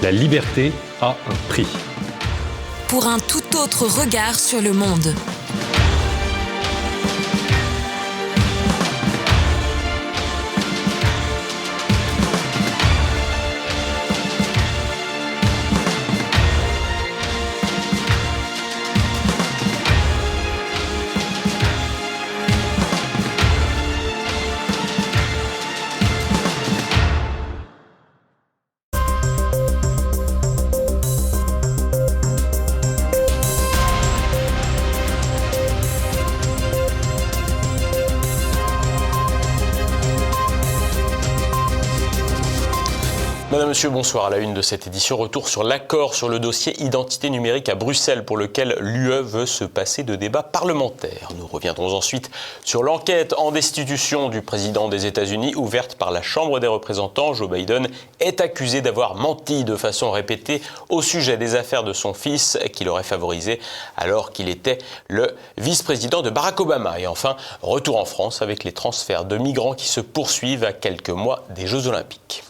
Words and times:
La 0.00 0.12
liberté 0.12 0.72
a 1.00 1.08
un 1.08 1.34
prix. 1.48 1.66
Pour 2.86 3.08
un 3.08 3.18
tout 3.18 3.56
autre 3.56 3.86
regard 4.00 4.38
sur 4.38 4.62
le 4.62 4.72
monde. 4.72 5.12
Monsieur, 43.68 43.90
bonsoir. 43.90 44.24
À 44.24 44.30
la 44.30 44.38
une 44.38 44.54
de 44.54 44.62
cette 44.62 44.86
édition, 44.86 45.18
retour 45.18 45.46
sur 45.46 45.62
l'accord 45.62 46.14
sur 46.14 46.30
le 46.30 46.38
dossier 46.38 46.82
identité 46.82 47.28
numérique 47.28 47.68
à 47.68 47.74
Bruxelles 47.74 48.24
pour 48.24 48.38
lequel 48.38 48.78
l'UE 48.80 49.20
veut 49.20 49.44
se 49.44 49.64
passer 49.64 50.04
de 50.04 50.14
débat 50.14 50.42
parlementaire. 50.42 51.28
Nous 51.36 51.46
reviendrons 51.46 51.92
ensuite 51.92 52.30
sur 52.64 52.82
l'enquête 52.82 53.34
en 53.36 53.50
destitution 53.50 54.30
du 54.30 54.40
président 54.40 54.88
des 54.88 55.04
États-Unis 55.04 55.54
ouverte 55.54 55.96
par 55.96 56.12
la 56.12 56.22
Chambre 56.22 56.60
des 56.60 56.66
représentants. 56.66 57.34
Joe 57.34 57.50
Biden 57.50 57.88
est 58.20 58.40
accusé 58.40 58.80
d'avoir 58.80 59.16
menti 59.16 59.64
de 59.64 59.76
façon 59.76 60.10
répétée 60.12 60.62
au 60.88 61.02
sujet 61.02 61.36
des 61.36 61.54
affaires 61.54 61.84
de 61.84 61.92
son 61.92 62.14
fils 62.14 62.58
qu'il 62.72 62.88
aurait 62.88 63.02
favorisé 63.02 63.60
alors 63.98 64.32
qu'il 64.32 64.48
était 64.48 64.78
le 65.08 65.36
vice-président 65.58 66.22
de 66.22 66.30
Barack 66.30 66.58
Obama. 66.58 66.98
Et 67.00 67.06
enfin, 67.06 67.36
retour 67.60 67.98
en 67.98 68.06
France 68.06 68.40
avec 68.40 68.64
les 68.64 68.72
transferts 68.72 69.26
de 69.26 69.36
migrants 69.36 69.74
qui 69.74 69.88
se 69.88 70.00
poursuivent 70.00 70.64
à 70.64 70.72
quelques 70.72 71.10
mois 71.10 71.44
des 71.50 71.66
Jeux 71.66 71.86
olympiques. 71.86 72.44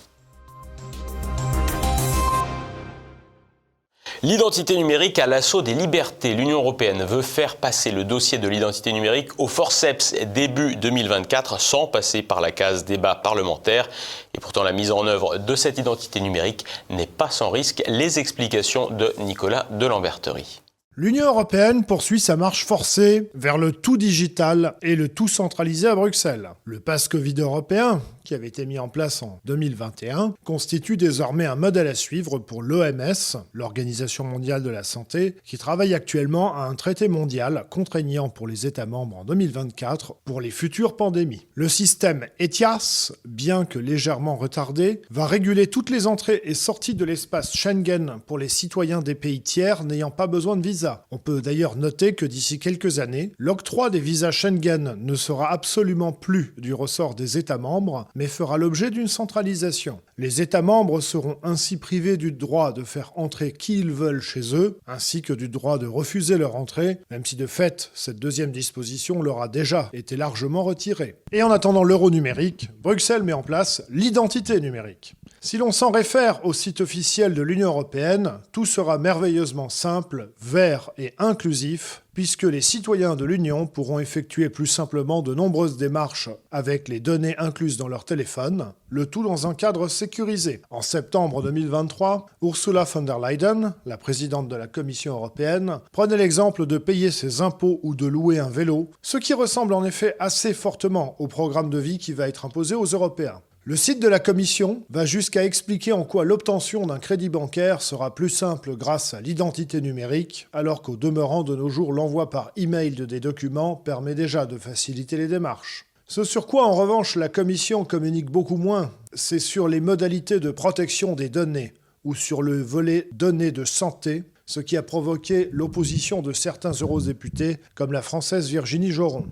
L'identité 4.25 4.77
numérique 4.77 5.21
à 5.21 5.29
l'assaut 5.29 5.63
des 5.63 5.75
libertés. 5.75 6.35
L'Union 6.35 6.59
européenne 6.59 7.05
veut 7.05 7.23
faire 7.23 7.55
passer 7.55 7.93
le 7.93 8.03
dossier 8.03 8.39
de 8.39 8.49
l'identité 8.49 8.93
numérique 8.93 9.29
au 9.39 9.47
forceps 9.47 10.13
début 10.35 10.75
2024 10.75 11.61
sans 11.61 11.87
passer 11.87 12.23
par 12.23 12.41
la 12.41 12.51
case 12.51 12.85
débat 12.85 13.15
parlementaire. 13.15 13.89
Et 14.35 14.41
pourtant, 14.41 14.65
la 14.65 14.73
mise 14.73 14.91
en 14.91 15.07
œuvre 15.07 15.39
de 15.39 15.55
cette 15.55 15.79
identité 15.79 16.21
numérique 16.21 16.65
n'est 16.91 17.07
pas 17.07 17.31
sans 17.31 17.51
risque. 17.51 17.85
Les 17.87 18.19
explications 18.19 18.91
de 18.91 19.15
Nicolas 19.21 19.69
Delamberterie. 19.71 20.63
L'Union 20.97 21.27
européenne 21.27 21.85
poursuit 21.85 22.19
sa 22.19 22.35
marche 22.35 22.65
forcée 22.65 23.31
vers 23.35 23.57
le 23.57 23.71
tout 23.71 23.97
digital 23.97 24.75
et 24.83 24.97
le 24.97 25.09
tout 25.09 25.29
centralisé 25.29 25.87
à 25.87 25.95
Bruxelles. 25.95 26.51
Le 26.65 26.81
pass 26.81 27.07
Covid 27.07 27.37
européen, 27.39 28.03
qui 28.29 28.35
avait 28.35 28.47
été 28.47 28.67
mis 28.67 28.79
en 28.79 28.91
place 28.91 29.23
en 29.23 29.41
2021, 29.47 30.35
constitue 30.45 30.99
désormais 30.99 31.47
un 31.47 31.55
modèle 31.55 31.87
à 31.87 31.95
suivre 31.95 32.39
pour 32.39 32.63
l'OMS, 32.63 33.43
l'Organisation 33.55 34.23
mondiale 34.23 34.63
de 34.63 34.69
la 34.69 34.83
santé, 34.83 35.37
qui 35.47 35.57
travaille 35.57 35.95
actuellement 35.95 36.55
à 36.55 36.67
un 36.67 36.75
traité 36.75 37.09
mondial 37.09 37.65
contraignant 37.71 38.29
pour 38.29 38.47
les 38.47 38.67
États 38.67 38.85
membres 38.85 39.17
en 39.17 39.25
2024 39.25 40.17
pour 40.27 40.43
les 40.43 40.51
futures 40.51 40.95
pandémies. 40.95 41.47
Le 41.55 41.71
système 41.71 42.27
ETIAS, 42.39 43.13
bien 43.25 43.65
que 43.65 43.79
légèrement 43.79 44.37
retardé, 44.37 45.01
va 45.09 45.27
réguler 45.27 45.67
toutes 45.67 45.89
les 45.89 46.07
entrées 46.07 46.43
et 46.45 46.53
sorties 46.53 46.95
de 46.95 47.07
l'espace 47.07 47.57
Schengen 47.57 48.19
pour 48.27 48.37
les 48.37 48.51
citoyens 48.51 49.01
des 49.01 49.15
pays 49.15 49.41
tiers 49.41 49.85
n'ayant 49.85 50.11
pas 50.11 50.27
besoin 50.27 50.59
de 50.59 50.67
visa. 50.67 51.07
On 51.11 51.17
peut 51.17 51.41
d'ailleurs 51.41 51.77
noter 51.77 52.15
que 52.15 52.27
d'ici 52.27 52.59
quelques 52.59 52.99
années, 52.99 53.33
l'octroi 53.39 53.89
des 53.89 54.01
visas 54.01 54.33
Schengen 54.33 54.97
ne 54.99 55.15
sera 55.15 55.51
absolument 55.51 56.13
plus 56.13 56.53
du 56.59 56.75
ressort 56.75 57.15
des 57.15 57.39
États 57.39 57.57
membres, 57.57 58.07
mais 58.19 58.27
fera 58.27 58.59
l'objet 58.59 58.91
d'une 58.91 59.07
centralisation. 59.07 60.01
Les 60.19 60.43
États 60.43 60.61
membres 60.61 61.01
seront 61.01 61.37
ainsi 61.45 61.77
privés 61.77 62.17
du 62.17 62.33
droit 62.33 62.73
de 62.73 62.83
faire 62.83 63.13
entrer 63.15 63.53
qui 63.53 63.79
ils 63.79 63.93
veulent 63.93 64.21
chez 64.21 64.57
eux, 64.57 64.81
ainsi 64.89 65.23
que 65.23 65.33
du 65.33 65.49
droit 65.49 65.79
de 65.79 65.87
refuser 65.87 66.37
leur 66.37 66.57
entrée, 66.57 66.99
même 67.13 67.25
si 67.25 67.37
de 67.37 67.47
fait, 67.47 67.93
cette 67.95 68.19
deuxième 68.19 68.51
disposition 68.51 69.23
leur 69.23 69.41
a 69.41 69.47
déjà 69.47 69.89
été 69.93 70.17
largement 70.17 70.65
retirée. 70.65 71.15
Et 71.31 71.45
en 71.45 71.53
attendant 71.53 71.85
l'euro 71.85 72.11
numérique, 72.11 72.71
Bruxelles 72.83 73.23
met 73.23 73.33
en 73.33 73.43
place 73.43 73.85
l'identité 73.89 74.61
numérique. 74.61 75.15
Si 75.41 75.57
l'on 75.57 75.71
s'en 75.71 75.93
réfère 75.93 76.45
au 76.45 76.53
site 76.53 76.81
officiel 76.81 77.33
de 77.33 77.43
l'Union 77.43 77.69
européenne, 77.69 78.41
tout 78.51 78.67
sera 78.67 78.99
merveilleusement 78.99 79.69
simple, 79.69 80.33
vert 80.41 80.91
et 80.99 81.15
inclusif, 81.19 82.03
puisque 82.13 82.43
les 82.43 82.61
citoyens 82.61 83.15
de 83.15 83.25
l'Union 83.25 83.69
pourront 83.69 84.01
effectuer 84.01 84.49
plus 84.51 84.67
simplement 84.67 85.23
de 85.23 85.37
nombreuses 85.37 85.77
démarches 85.77 86.29
avec 86.51 86.89
les 86.89 86.99
données 86.99 87.39
incluses 87.39 87.77
dans 87.77 87.87
leur 87.87 88.05
téléphone, 88.05 88.73
le 88.89 89.07
tout 89.07 89.23
dans 89.23 89.47
un 89.47 89.55
cadre 89.55 89.87
sécurisé. 89.87 90.61
En 90.71 90.83
septembre 90.83 91.41
2023, 91.41 92.27
Ursula 92.43 92.83
von 92.83 93.03
der 93.03 93.21
Leyen, 93.21 93.77
la 93.87 93.97
présidente 93.97 94.49
de 94.49 94.57
la 94.57 94.67
Commission 94.67 95.15
européenne, 95.15 95.79
prenait 95.93 96.17
l'exemple 96.17 96.67
de 96.67 96.79
payer 96.79 97.13
ses 97.13 97.43
impôts 97.43 97.79
ou 97.85 97.95
de 97.95 98.07
louer 98.07 98.41
un 98.41 98.51
vélo, 98.51 98.91
ce 99.03 99.19
qui 99.19 99.35
ressemble 99.35 99.73
en 99.73 99.85
effet 99.85 100.17
assez 100.19 100.53
fortement 100.53 101.15
au 101.21 101.29
programme 101.29 101.71
de 101.71 101.79
vie 101.79 101.99
qui 101.99 102.13
va 102.13 102.29
être 102.29 102.45
imposé 102.45 102.75
aux 102.75 102.87
Européens. 102.87 103.41
Le 103.69 103.77
site 103.77 104.01
de 104.01 104.09
la 104.09 104.19
Commission 104.19 104.83
va 104.89 105.05
jusqu'à 105.05 105.45
expliquer 105.45 105.93
en 105.93 106.03
quoi 106.03 106.25
l'obtention 106.25 106.87
d'un 106.87 106.99
crédit 106.99 107.29
bancaire 107.29 107.83
sera 107.83 108.15
plus 108.15 108.31
simple 108.31 108.75
grâce 108.77 109.13
à 109.13 109.21
l'identité 109.21 109.83
numérique, 109.83 110.49
alors 110.55 110.81
qu'au 110.81 110.97
demeurant 110.97 111.43
de 111.43 111.55
nos 111.55 111.69
jours 111.69 111.93
l'envoi 111.93 112.31
par 112.31 112.51
email 112.57 112.93
de 112.93 113.05
des 113.05 113.21
documents 113.21 113.77
permet 113.77 114.15
déjà 114.15 114.47
de 114.47 114.57
faciliter 114.57 115.19
les 115.19 115.27
démarches. 115.27 115.85
Ce 116.07 116.25
sur 116.25 116.47
quoi 116.47 116.67
en 116.67 116.73
revanche 116.73 117.15
la 117.15 117.29
Commission 117.29 117.85
communique 117.85 118.31
beaucoup 118.31 118.57
moins, 118.57 118.91
c'est 119.13 119.39
sur 119.39 119.69
les 119.69 119.81
modalités 119.81 120.41
de 120.41 120.51
protection 120.51 121.15
des 121.15 121.29
données, 121.29 121.75
ou 122.05 122.15
sur 122.15 122.41
le 122.41 122.63
volet 122.63 123.11
données 123.13 123.53
de 123.53 123.67
santé, 123.67 124.23
ce 124.47 124.61
qui 124.61 124.79
a 124.79 124.83
provoqué 124.83 125.51
l'opposition 125.53 126.23
de 126.23 126.33
certains 126.33 126.73
eurodéputés, 126.73 127.59
comme 127.75 127.93
la 127.93 128.01
française 128.01 128.49
Virginie 128.49 128.93
Joron. 128.93 129.27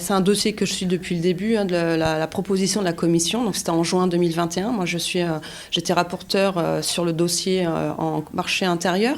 C'est 0.00 0.12
un 0.12 0.20
dossier 0.20 0.52
que 0.52 0.66
je 0.66 0.72
suis 0.72 0.84
depuis 0.84 1.14
le 1.14 1.22
début, 1.22 1.56
hein, 1.56 1.64
de 1.64 1.74
la, 1.74 2.26
proposition 2.26 2.80
de 2.80 2.84
la 2.84 2.92
Commission. 2.92 3.44
Donc 3.44 3.56
c'était 3.56 3.70
en 3.70 3.82
juin 3.84 4.06
2021. 4.06 4.70
Moi, 4.70 4.84
je 4.84 4.98
suis, 4.98 5.22
euh, 5.22 5.38
j'étais 5.70 5.94
rapporteur 5.94 6.58
euh, 6.58 6.82
sur 6.82 7.06
le 7.06 7.14
dossier 7.14 7.64
euh, 7.66 7.92
en 7.96 8.22
marché 8.34 8.66
intérieur. 8.66 9.16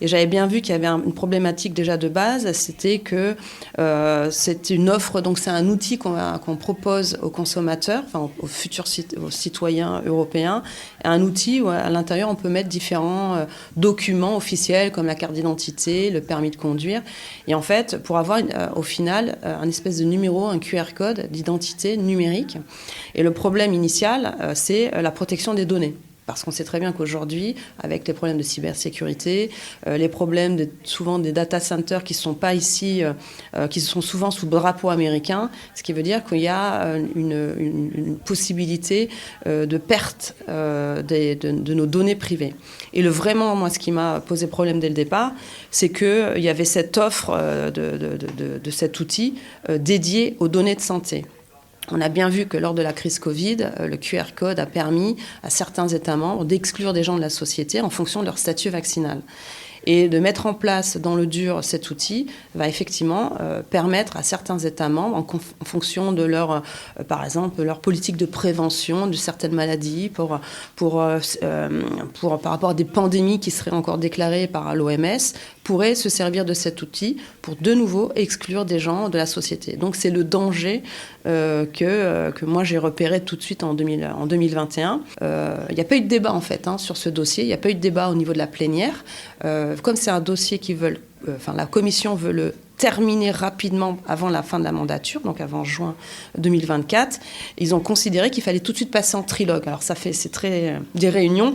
Et 0.00 0.08
j'avais 0.08 0.26
bien 0.26 0.46
vu 0.46 0.60
qu'il 0.60 0.72
y 0.72 0.74
avait 0.74 0.88
une 0.88 1.14
problématique 1.14 1.72
déjà 1.72 1.96
de 1.96 2.08
base, 2.08 2.50
c'était 2.52 2.98
que 2.98 3.36
c'est 4.30 4.70
une 4.70 4.90
offre, 4.90 5.20
donc 5.20 5.38
c'est 5.38 5.50
un 5.50 5.68
outil 5.68 5.98
qu'on 5.98 6.56
propose 6.56 7.16
aux 7.22 7.30
consommateurs, 7.30 8.02
enfin 8.04 8.28
aux, 8.40 8.46
futurs 8.48 8.88
citoyens 9.30 10.02
européens, 10.04 10.64
un 11.04 11.22
outil 11.22 11.60
où 11.60 11.68
à 11.68 11.88
l'intérieur 11.90 12.28
on 12.28 12.34
peut 12.34 12.48
mettre 12.48 12.68
différents 12.68 13.46
documents 13.76 14.36
officiels 14.36 14.90
comme 14.90 15.06
la 15.06 15.14
carte 15.14 15.32
d'identité, 15.32 16.10
le 16.10 16.20
permis 16.20 16.50
de 16.50 16.56
conduire. 16.56 17.00
Et 17.46 17.54
en 17.54 17.62
fait, 17.62 18.02
pour 18.02 18.18
avoir 18.18 18.40
au 18.74 18.82
final 18.82 19.38
un 19.44 19.68
espèce 19.68 19.93
de 19.98 20.04
numéro, 20.04 20.46
un 20.46 20.58
QR 20.58 20.94
code 20.94 21.28
d'identité 21.30 21.96
numérique. 21.96 22.58
Et 23.14 23.22
le 23.22 23.32
problème 23.32 23.72
initial, 23.72 24.36
c'est 24.54 24.90
la 24.90 25.10
protection 25.10 25.54
des 25.54 25.64
données. 25.64 25.94
Parce 26.26 26.42
qu'on 26.42 26.50
sait 26.50 26.64
très 26.64 26.80
bien 26.80 26.92
qu'aujourd'hui, 26.92 27.54
avec 27.78 28.08
les 28.08 28.14
problèmes 28.14 28.38
de 28.38 28.42
cybersécurité, 28.42 29.50
euh, 29.86 29.98
les 29.98 30.08
problèmes 30.08 30.58
souvent 30.82 31.18
des 31.18 31.32
data 31.32 31.60
centers 31.60 32.02
qui 32.02 32.14
ne 32.14 32.18
sont 32.18 32.34
pas 32.34 32.54
ici, 32.54 33.04
euh, 33.04 33.12
euh, 33.54 33.68
qui 33.68 33.80
sont 33.80 34.00
souvent 34.00 34.30
sous 34.30 34.46
drapeau 34.46 34.88
américain, 34.88 35.50
ce 35.74 35.82
qui 35.82 35.92
veut 35.92 36.02
dire 36.02 36.24
qu'il 36.24 36.40
y 36.40 36.48
a 36.48 36.96
une, 37.14 38.18
possibilité 38.24 39.08
de 39.46 39.76
perte 39.76 40.34
de, 40.48 41.74
nos 41.74 41.86
données 41.86 42.14
privées. 42.14 42.54
Et 42.92 43.02
le 43.02 43.10
vraiment, 43.10 43.54
moi, 43.56 43.70
ce 43.70 43.78
qui 43.78 43.92
m'a 43.92 44.20
posé 44.20 44.46
problème 44.46 44.80
dès 44.80 44.88
le 44.88 44.94
départ, 44.94 45.32
c'est 45.70 45.90
qu'il 45.90 46.38
y 46.38 46.48
avait 46.48 46.64
cette 46.64 46.96
offre 46.96 47.36
de 47.70 48.70
cet 48.70 49.00
outil 49.00 49.34
dédié 49.68 50.36
aux 50.38 50.48
données 50.48 50.74
de 50.74 50.80
santé. 50.80 51.24
On 51.90 52.00
a 52.00 52.08
bien 52.08 52.28
vu 52.28 52.46
que 52.46 52.56
lors 52.56 52.74
de 52.74 52.82
la 52.82 52.92
crise 52.92 53.18
Covid, 53.18 53.58
euh, 53.80 53.86
le 53.86 53.96
QR 53.96 54.34
code 54.34 54.58
a 54.58 54.66
permis 54.66 55.16
à 55.42 55.50
certains 55.50 55.88
États 55.88 56.16
membres 56.16 56.44
d'exclure 56.44 56.92
des 56.92 57.04
gens 57.04 57.16
de 57.16 57.20
la 57.20 57.30
société 57.30 57.80
en 57.80 57.90
fonction 57.90 58.20
de 58.20 58.26
leur 58.26 58.38
statut 58.38 58.70
vaccinal. 58.70 59.20
Et 59.86 60.08
de 60.08 60.18
mettre 60.18 60.46
en 60.46 60.54
place 60.54 60.96
dans 60.96 61.14
le 61.14 61.26
dur 61.26 61.62
cet 61.62 61.90
outil 61.90 62.26
va 62.54 62.68
effectivement 62.68 63.32
euh, 63.40 63.62
permettre 63.62 64.16
à 64.16 64.22
certains 64.22 64.58
États 64.58 64.88
membres, 64.88 65.16
en, 65.16 65.64
fonction 65.64 66.12
de 66.12 66.22
leur, 66.22 66.50
euh, 66.52 67.04
par 67.06 67.24
exemple, 67.24 67.62
leur 67.62 67.80
politique 67.80 68.16
de 68.16 68.26
prévention 68.26 69.06
de 69.06 69.14
certaines 69.14 69.52
maladies, 69.52 70.08
pour, 70.08 70.40
pour, 70.76 71.02
euh, 71.02 71.18
pour, 72.14 72.40
par 72.40 72.52
rapport 72.52 72.70
à 72.70 72.74
des 72.74 72.84
pandémies 72.84 73.40
qui 73.40 73.50
seraient 73.50 73.72
encore 73.72 73.98
déclarées 73.98 74.46
par 74.46 74.74
l'OMS, 74.74 75.18
pourraient 75.64 75.94
se 75.94 76.08
servir 76.08 76.44
de 76.44 76.54
cet 76.54 76.82
outil 76.82 77.18
pour 77.42 77.56
de 77.56 77.74
nouveau 77.74 78.12
exclure 78.16 78.64
des 78.64 78.78
gens 78.78 79.08
de 79.08 79.18
la 79.18 79.26
société. 79.26 79.76
Donc 79.76 79.96
c'est 79.96 80.10
le 80.10 80.24
danger 80.24 80.82
que, 81.24 82.30
que 82.30 82.44
moi 82.44 82.64
j'ai 82.64 82.76
repéré 82.76 83.22
tout 83.22 83.34
de 83.34 83.42
suite 83.42 83.62
en, 83.62 83.72
2000, 83.72 84.12
en 84.14 84.26
2021. 84.26 85.00
Il 85.22 85.74
n'y 85.74 85.80
a 85.80 85.84
pas 85.84 85.96
eu 85.96 86.02
de 86.02 86.06
débat 86.06 86.34
en 86.34 86.42
fait 86.42 86.68
hein, 86.68 86.76
sur 86.76 86.98
ce 86.98 87.08
dossier, 87.08 87.44
il 87.44 87.46
n'y 87.46 87.54
a 87.54 87.58
pas 87.58 87.70
eu 87.70 87.74
de 87.74 87.80
débat 87.80 88.10
au 88.10 88.14
niveau 88.14 88.34
de 88.34 88.38
la 88.38 88.46
plénière. 88.46 89.04
Comme 89.82 89.96
c'est 89.96 90.10
un 90.10 90.20
dossier 90.20 90.58
qui 90.58 90.74
veulent 90.74 91.00
euh, 91.28 91.36
enfin, 91.36 91.54
la 91.54 91.66
commission 91.66 92.14
veut 92.14 92.32
le 92.32 92.54
terminer 92.76 93.30
rapidement 93.30 93.98
avant 94.06 94.28
la 94.28 94.42
fin 94.42 94.58
de 94.58 94.64
la 94.64 94.72
mandature, 94.72 95.20
donc 95.20 95.40
avant 95.40 95.64
juin 95.64 95.94
2024. 96.38 97.20
Ils 97.58 97.74
ont 97.74 97.80
considéré 97.80 98.30
qu'il 98.30 98.42
fallait 98.42 98.60
tout 98.60 98.72
de 98.72 98.76
suite 98.76 98.90
passer 98.90 99.16
en 99.16 99.22
trilogue. 99.22 99.62
Alors 99.66 99.82
ça 99.82 99.94
fait, 99.94 100.12
c'est 100.12 100.30
très 100.30 100.70
euh, 100.70 100.78
des 100.94 101.08
réunions 101.08 101.54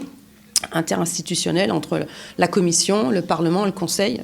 interinstitutionnelles 0.74 1.72
entre 1.72 2.06
la 2.38 2.48
commission, 2.48 3.12
le 3.12 3.22
Parlement 3.22 3.66
le 3.66 3.72
Conseil. 3.72 4.22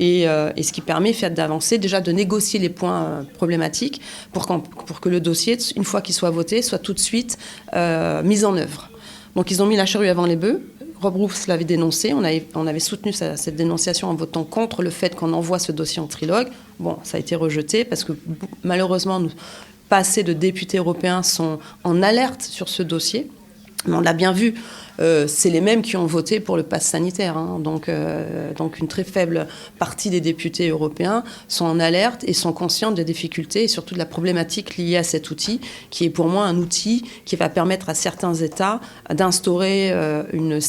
Et, 0.00 0.26
euh, 0.28 0.50
ce 0.60 0.72
qui 0.72 0.80
permet 0.80 1.12
d'avancer, 1.30 1.78
déjà 1.78 2.00
de 2.00 2.10
négocier 2.10 2.58
les 2.58 2.68
points 2.68 3.24
problématiques 3.34 4.00
pour, 4.32 4.46
pour, 4.46 5.00
que 5.00 5.08
le 5.08 5.20
dossier, 5.20 5.56
une 5.76 5.84
fois 5.84 6.00
qu'il 6.00 6.14
soit 6.14 6.30
voté, 6.30 6.62
soit 6.62 6.80
tout 6.80 6.94
de 6.94 6.98
suite 6.98 7.38
mis 7.72 8.44
en 8.44 8.56
œuvre. 8.56 8.90
Donc 9.36 9.50
ils 9.50 9.62
ont 9.62 9.66
mis 9.66 9.76
la 9.76 9.86
charrue 9.86 10.08
avant 10.08 10.26
les 10.26 10.36
bœufs. 10.36 10.60
Rob 11.00 11.16
Roufs 11.16 11.46
l'avait 11.46 11.64
dénoncé. 11.64 12.12
On 12.14 12.24
avait, 12.24 12.46
on 12.54 12.66
avait 12.66 12.80
soutenu 12.80 13.12
cette 13.12 13.56
dénonciation 13.56 14.08
en 14.08 14.14
votant 14.14 14.44
contre 14.44 14.82
le 14.82 14.90
fait 14.90 15.14
qu'on 15.14 15.32
envoie 15.32 15.58
ce 15.58 15.72
dossier 15.72 16.00
en 16.00 16.06
trilogue. 16.06 16.48
Bon, 16.78 16.98
ça 17.02 17.16
a 17.16 17.20
été 17.20 17.36
rejeté 17.36 17.84
parce 17.84 18.04
que 18.04 18.12
malheureusement, 18.62 19.22
pas 19.88 19.98
assez 19.98 20.22
de 20.22 20.32
députés 20.32 20.78
européens 20.78 21.22
sont 21.22 21.58
en 21.84 22.02
alerte 22.02 22.42
sur 22.42 22.68
ce 22.68 22.82
dossier. 22.82 23.30
Mais 23.86 23.96
on 23.96 24.00
l'a 24.00 24.12
bien 24.12 24.32
vu, 24.32 24.54
euh, 25.00 25.26
c'est 25.26 25.50
les 25.50 25.60
mêmes 25.60 25.82
qui 25.82 25.96
ont 25.96 26.06
voté 26.06 26.40
pour 26.40 26.56
le 26.56 26.62
pass 26.62 26.86
sanitaire. 26.86 27.36
Hein. 27.36 27.58
Donc, 27.60 27.88
euh, 27.88 28.52
donc 28.54 28.78
une 28.78 28.88
très 28.88 29.04
faible 29.04 29.46
partie 29.78 30.10
des 30.10 30.20
députés 30.20 30.68
européens 30.68 31.24
sont 31.48 31.64
en 31.64 31.80
alerte 31.80 32.24
et 32.26 32.32
sont 32.32 32.52
conscients 32.52 32.92
des 32.92 33.04
difficultés 33.04 33.64
et 33.64 33.68
surtout 33.68 33.94
de 33.94 33.98
la 33.98 34.06
problématique 34.06 34.76
liée 34.76 34.96
à 34.96 35.02
cet 35.02 35.30
outil, 35.30 35.60
qui 35.90 36.04
est 36.04 36.10
pour 36.10 36.28
moi 36.28 36.44
un 36.44 36.56
outil 36.56 37.04
qui 37.24 37.36
va 37.36 37.48
permettre 37.48 37.88
à 37.88 37.94
certains 37.94 38.34
États 38.34 38.80
d'instaurer 39.12 39.90
euh, 39.92 40.22
une, 40.32 40.60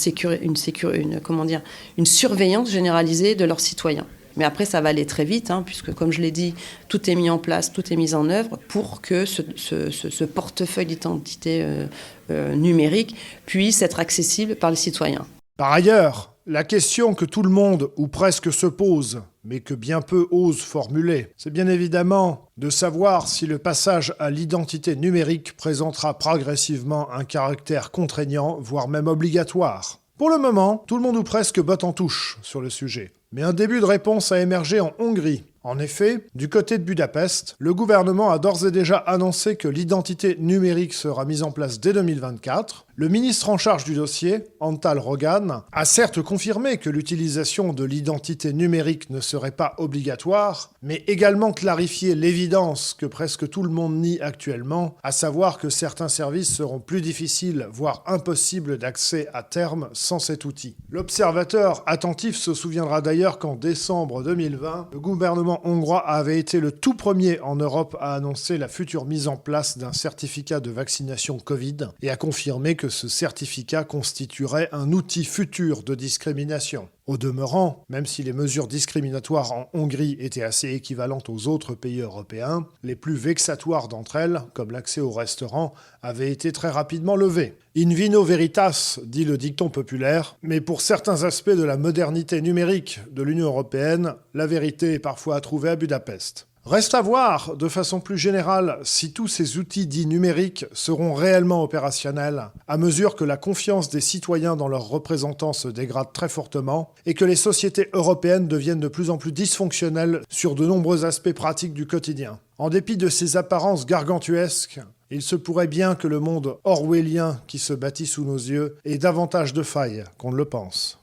une, 0.42 0.56
une, 0.94 1.62
une 1.98 2.06
surveillance 2.06 2.70
généralisée 2.72 3.36
de 3.36 3.46
leurs 3.46 3.60
citoyens. 3.60 4.06
Mais 4.38 4.46
après, 4.46 4.66
ça 4.66 4.82
va 4.82 4.90
aller 4.90 5.06
très 5.06 5.26
vite, 5.26 5.52
hein, 5.52 5.64
puisque, 5.66 5.94
comme 5.94 6.12
je 6.12 6.22
l'ai 6.22 6.32
dit, 6.32 6.54
tout 6.90 7.10
est 7.10 7.16
mis 7.16 7.30
en 7.30 7.38
place, 7.38 7.72
tout 7.72 7.92
est 7.92 7.96
mis 7.96 8.14
en 8.14 8.30
œuvre 8.30 8.60
pour 8.68 9.02
que 9.02 9.26
ce, 9.26 10.24
portefeuille 10.24 10.86
d'identité 10.86 11.62
euh, 11.64 11.86
euh, 12.32 12.56
numérique 12.56 13.16
puisse 13.46 13.82
être 13.82 14.00
accessible 14.00 14.56
par 14.56 14.70
les 14.70 14.76
citoyens. 14.76 15.26
Par 15.58 15.72
ailleurs, 15.72 16.36
la 16.48 16.64
question 16.64 17.16
que 17.16 17.26
tout 17.26 17.42
le 17.42 17.50
monde, 17.50 17.90
ou 17.96 18.08
presque, 18.08 18.54
se 18.54 18.68
pose, 18.68 19.22
mais 19.44 19.62
que 19.62 19.74
bien 19.74 20.02
peu 20.02 20.28
osent 20.30 20.62
formuler, 20.62 21.30
c'est 21.38 21.50
bien 21.50 21.68
évidemment 21.68 22.50
de 22.58 22.70
savoir 22.70 23.28
si 23.28 23.48
le 23.48 23.58
passage 23.58 24.14
à 24.20 24.30
l'identité 24.30 24.96
numérique 24.96 25.58
présentera 25.58 26.18
progressivement 26.18 27.12
un 27.12 27.24
caractère 27.24 27.90
contraignant, 27.90 28.58
voire 28.60 28.88
même 28.88 29.08
obligatoire. 29.08 30.02
Pour 30.18 30.30
le 30.30 30.38
moment, 30.38 30.84
tout 30.88 30.98
le 30.98 31.02
monde 31.02 31.18
ou 31.18 31.24
presque 31.24 31.60
botte 31.60 31.84
en 31.84 31.94
touche 31.94 32.38
sur 32.42 32.62
le 32.62 32.70
sujet. 32.70 33.12
Mais 33.36 33.44
un 33.44 33.52
début 33.52 33.82
de 33.82 33.86
réponse 33.86 34.32
a 34.32 34.40
émergé 34.40 34.80
en 34.80 34.94
Hongrie, 34.98 35.44
en 35.66 35.80
effet, 35.80 36.28
du 36.36 36.48
côté 36.48 36.78
de 36.78 36.84
Budapest, 36.84 37.56
le 37.58 37.74
gouvernement 37.74 38.30
a 38.30 38.38
d'ores 38.38 38.68
et 38.68 38.72
déjà 38.72 38.98
annoncé 38.98 39.56
que 39.56 39.68
l'identité 39.68 40.36
numérique 40.38 40.94
sera 40.94 41.26
mise 41.26 41.42
en 41.42 41.52
place 41.52 41.80
dès 41.80 41.92
2024. 41.92 42.86
Le 42.98 43.10
ministre 43.10 43.50
en 43.50 43.58
charge 43.58 43.84
du 43.84 43.96
dossier, 43.96 44.44
Antal 44.60 45.00
Rogan, 45.00 45.64
a 45.72 45.86
certes 45.86 46.22
confirmé 46.22 46.78
que 46.78 46.92
l'utilisation 46.92 47.74
de 47.74 47.84
l'identité 47.84 48.54
numérique 48.54 49.10
ne 49.10 49.20
serait 49.20 49.52
pas 49.52 49.74
obligatoire, 49.80 50.70
mais 50.84 51.04
également 51.08 51.52
clarifié 51.52 52.14
l'évidence 52.14 52.94
que 52.94 53.08
presque 53.08 53.50
tout 53.50 53.64
le 53.64 53.70
monde 53.70 53.96
nie 53.96 54.22
actuellement, 54.22 54.96
à 55.02 55.12
savoir 55.12 55.58
que 55.58 55.70
certains 55.70 56.08
services 56.10 56.56
seront 56.56 56.80
plus 56.80 57.02
difficiles, 57.02 57.68
voire 57.72 58.04
impossibles 58.06 58.78
d'accès 58.78 59.28
à 59.34 59.42
terme 59.42 59.90
sans 59.94 60.20
cet 60.20 60.46
outil. 60.46 60.78
L'observateur 60.90 61.84
attentif 61.88 62.38
se 62.38 62.54
souviendra 62.54 63.02
d'ailleurs 63.02 63.40
qu'en 63.40 63.56
décembre 63.56 64.22
2020, 64.22 64.90
le 64.94 65.00
gouvernement 65.00 65.55
hongrois 65.64 66.08
avait 66.08 66.40
été 66.40 66.60
le 66.60 66.72
tout 66.72 66.94
premier 66.94 67.40
en 67.40 67.56
Europe 67.56 67.96
à 68.00 68.16
annoncer 68.16 68.58
la 68.58 68.68
future 68.68 69.06
mise 69.06 69.28
en 69.28 69.38
place 69.38 69.78
d'un 69.78 69.94
certificat 69.94 70.60
de 70.60 70.72
vaccination 70.72 71.38
Covid 71.38 71.90
et 72.02 72.10
à 72.10 72.18
confirmer 72.18 72.76
que 72.76 72.90
ce 72.90 73.08
certificat 73.08 73.84
constituerait 73.84 74.70
un 74.72 74.92
outil 74.92 75.26
futur 75.26 75.84
de 75.84 75.96
discrimination. 75.96 76.90
Au 77.08 77.18
demeurant, 77.18 77.84
même 77.88 78.08
si 78.08 78.24
les 78.24 78.34
mesures 78.34 78.68
discriminatoires 78.68 79.52
en 79.52 79.70
Hongrie 79.74 80.18
étaient 80.20 80.42
assez 80.42 80.74
équivalentes 80.74 81.30
aux 81.30 81.48
autres 81.48 81.76
pays 81.76 82.00
européens, 82.00 82.66
les 82.82 82.96
plus 82.96 83.14
vexatoires 83.14 83.88
d'entre 83.88 84.16
elles, 84.16 84.42
comme 84.56 84.72
l'accès 84.72 85.02
au 85.02 85.12
restaurant, 85.12 85.76
avaient 86.02 86.32
été 86.32 86.52
très 86.52 86.70
rapidement 86.70 87.16
levées. 87.16 87.60
In 87.78 87.94
vino 87.94 88.24
veritas, 88.24 89.00
dit 89.04 89.24
le 89.24 89.38
dicton 89.38 89.70
populaire, 89.70 90.36
mais 90.42 90.62
pour 90.62 90.82
certains 90.82 91.22
aspects 91.22 91.52
de 91.52 91.64
la 91.64 91.78
modernité 91.78 92.42
numérique 92.42 93.02
de 93.12 93.22
l'Union 93.22 93.46
européenne, 93.46 94.16
la 94.34 94.48
vérité 94.48 94.94
est 94.94 95.00
parfois 95.00 95.36
à 95.36 95.42
trouver 95.42 95.70
à 95.70 95.76
Budapest. 95.76 96.48
Reste 96.66 96.96
à 96.96 97.02
voir, 97.04 97.56
de 97.56 97.68
façon 97.68 98.00
plus 98.00 98.18
générale, 98.18 98.80
si 98.82 99.12
tous 99.12 99.28
ces 99.28 99.60
outils 99.60 99.86
dits 99.86 100.08
numériques 100.08 100.66
seront 100.74 101.14
réellement 101.14 101.62
opérationnels 101.62 102.50
à 102.68 102.78
mesure 102.78 103.16
que 103.16 103.24
la 103.24 103.38
confiance 103.38 103.92
des 103.92 104.02
citoyens 104.02 104.56
dans 104.56 104.68
leurs 104.68 104.88
représentants 104.88 105.54
se 105.54 105.68
dégrade 105.68 106.12
très 106.12 106.28
fortement 106.28 106.92
et 107.06 107.14
que 107.14 107.24
les 107.24 107.36
sociétés 107.36 107.92
européennes 107.94 108.48
deviennent 108.48 108.80
de 108.80 108.88
plus 108.88 109.12
en 109.12 109.18
plus 109.18 109.32
dysfonctionnelles 109.32 110.22
sur 110.28 110.56
de 110.56 110.66
nombreux 110.66 111.06
aspects 111.06 111.34
pratiques 111.34 111.76
du 111.76 111.86
quotidien. 111.86 112.40
En 112.58 112.72
dépit 112.72 112.98
de 112.98 113.10
ces 113.10 113.38
apparences 113.38 113.86
gargantuesques, 113.86 114.80
il 115.12 115.22
se 115.22 115.36
pourrait 115.36 115.68
bien 115.68 115.94
que 115.94 116.08
le 116.08 116.20
monde 116.20 116.58
orwellien 116.64 117.40
qui 117.46 117.60
se 117.60 117.74
bâtit 117.74 118.08
sous 118.08 118.26
nos 118.26 118.38
yeux 118.38 118.78
ait 118.86 118.98
davantage 118.98 119.54
de 119.54 119.62
failles 119.62 120.04
qu'on 120.18 120.32
ne 120.32 120.38
le 120.38 120.46
pense. 120.46 120.98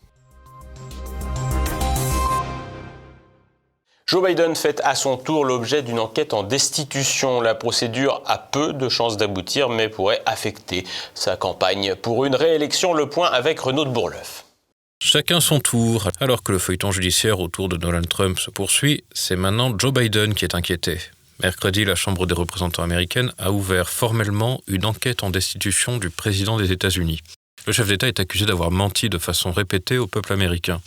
Joe 4.13 4.29
Biden 4.29 4.55
fait 4.55 4.79
à 4.85 4.95
son 4.95 5.17
tour 5.17 5.43
l'objet 5.43 5.81
d'une 5.81 5.99
enquête 5.99 6.35
en 6.35 6.43
destitution. 6.43 7.41
La 7.41 7.55
procédure 7.55 8.21
a 8.27 8.37
peu 8.37 8.75
de 8.75 8.91
chances 8.91 9.17
d'aboutir, 9.17 9.71
mais 9.71 9.89
pourrait 9.89 10.21
affecter 10.27 10.85
sa 11.15 11.39
campagne 11.39 11.95
pour 11.95 12.27
une 12.27 12.35
réélection. 12.35 12.93
Le 12.93 13.09
point 13.09 13.31
avec 13.31 13.59
Renaud 13.59 13.87
de 13.87 13.91
Bourleuf. 13.91 14.45
Chacun 15.03 15.41
son 15.41 15.61
tour. 15.61 16.11
Alors 16.21 16.43
que 16.43 16.53
le 16.53 16.59
feuilleton 16.59 16.93
judiciaire 16.93 17.41
autour 17.41 17.71
de 17.71 17.79
Donald 17.79 18.07
Trump 18.07 18.39
se 18.39 18.51
poursuit, 18.51 19.03
c'est 19.15 19.35
maintenant 19.35 19.73
Joe 19.79 19.95
Biden 19.95 20.35
qui 20.35 20.45
est 20.45 20.55
inquiété. 20.55 20.99
Mercredi, 21.43 21.87
la 21.87 21.95
Chambre 21.95 22.27
des 22.27 22.35
représentants 22.35 22.83
américaine 22.83 23.33
a 23.39 23.51
ouvert 23.51 23.89
formellement 23.89 24.61
une 24.67 24.85
enquête 24.85 25.23
en 25.23 25.31
destitution 25.31 25.97
du 25.97 26.11
président 26.11 26.59
des 26.59 26.71
États-Unis. 26.71 27.21
Le 27.67 27.73
chef 27.73 27.89
d'État 27.89 28.09
est 28.09 28.21
accusé 28.21 28.45
d'avoir 28.45 28.71
menti 28.71 29.09
de 29.09 29.17
façon 29.17 29.53
répétée 29.53 29.97
au 29.97 30.07
peuple 30.07 30.35
américain. 30.35 30.83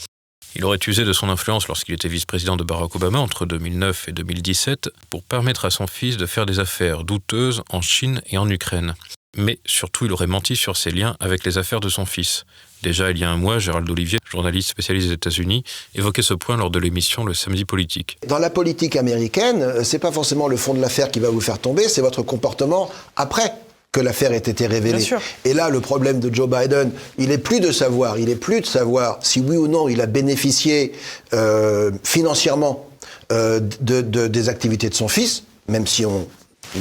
Il 0.55 0.63
aurait 0.63 0.79
usé 0.87 1.03
de 1.03 1.13
son 1.13 1.29
influence 1.29 1.67
lorsqu'il 1.67 1.95
était 1.95 2.07
vice-président 2.07 2.55
de 2.55 2.63
Barack 2.63 2.95
Obama 2.95 3.19
entre 3.19 3.45
2009 3.45 4.09
et 4.09 4.11
2017 4.11 4.89
pour 5.09 5.23
permettre 5.23 5.65
à 5.65 5.69
son 5.69 5.87
fils 5.87 6.17
de 6.17 6.25
faire 6.25 6.45
des 6.45 6.59
affaires 6.59 7.03
douteuses 7.03 7.61
en 7.69 7.81
Chine 7.81 8.21
et 8.29 8.37
en 8.37 8.49
Ukraine. 8.49 8.95
Mais 9.37 9.59
surtout, 9.65 10.05
il 10.05 10.13
aurait 10.13 10.27
menti 10.27 10.55
sur 10.55 10.77
ses 10.77 10.91
liens 10.91 11.17
avec 11.19 11.43
les 11.43 11.57
affaires 11.57 11.81
de 11.81 11.89
son 11.89 12.05
fils. 12.05 12.45
Déjà 12.83 13.11
il 13.11 13.17
y 13.17 13.23
a 13.23 13.29
un 13.29 13.37
mois, 13.37 13.59
Gérald 13.59 13.89
Olivier, 13.89 14.19
journaliste 14.29 14.69
spécialisé 14.69 15.07
des 15.07 15.13
États-Unis, 15.15 15.63
évoquait 15.93 16.21
ce 16.21 16.33
point 16.33 16.55
lors 16.55 16.69
de 16.69 16.79
l'émission 16.79 17.25
Le 17.25 17.33
Samedi 17.33 17.65
Politique. 17.65 18.17
Dans 18.27 18.39
la 18.39 18.49
politique 18.49 18.95
américaine, 18.95 19.83
c'est 19.83 19.99
pas 19.99 20.11
forcément 20.11 20.47
le 20.47 20.55
fond 20.55 20.73
de 20.73 20.79
l'affaire 20.79 21.11
qui 21.11 21.19
va 21.19 21.29
vous 21.29 21.41
faire 21.41 21.59
tomber, 21.59 21.89
c'est 21.89 22.01
votre 22.01 22.21
comportement 22.21 22.89
après 23.15 23.53
que 23.95 24.01
l'affaire 24.01 24.33
ait 24.33 24.37
été 24.37 24.67
révélée. 24.67 25.07
Et 25.45 25.53
là, 25.53 25.69
le 25.69 25.79
problème 25.79 26.19
de 26.19 26.33
Joe 26.33 26.49
Biden, 26.49 26.91
il 27.17 27.31
est 27.31 27.37
plus 27.37 27.61
de 27.61 27.71
savoir, 27.71 28.19
il 28.19 28.29
est 28.29 28.35
plus 28.35 28.59
de 28.59 28.65
savoir 28.65 29.19
si 29.21 29.39
oui 29.39 29.55
ou 29.55 29.69
non 29.69 29.87
il 29.87 30.01
a 30.01 30.05
bénéficié 30.05 30.91
euh, 31.33 31.91
financièrement 32.03 32.89
euh, 33.31 33.61
de, 33.79 34.01
des 34.01 34.49
activités 34.49 34.89
de 34.89 34.93
son 34.95 35.07
fils, 35.07 35.43
même 35.69 35.87
si 35.87 36.05
on 36.05 36.27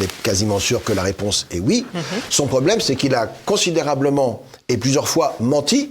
est 0.03 0.11
quasiment 0.25 0.59
sûr 0.59 0.83
que 0.83 0.93
la 0.93 1.03
réponse 1.03 1.47
est 1.53 1.61
oui. 1.61 1.87
Mhm. 1.95 2.03
Son 2.31 2.49
problème, 2.49 2.81
c'est 2.81 2.97
qu'il 2.97 3.15
a 3.15 3.33
considérablement 3.47 4.43
et 4.69 4.77
plusieurs 4.77 5.07
fois 5.07 5.37
menti 5.39 5.91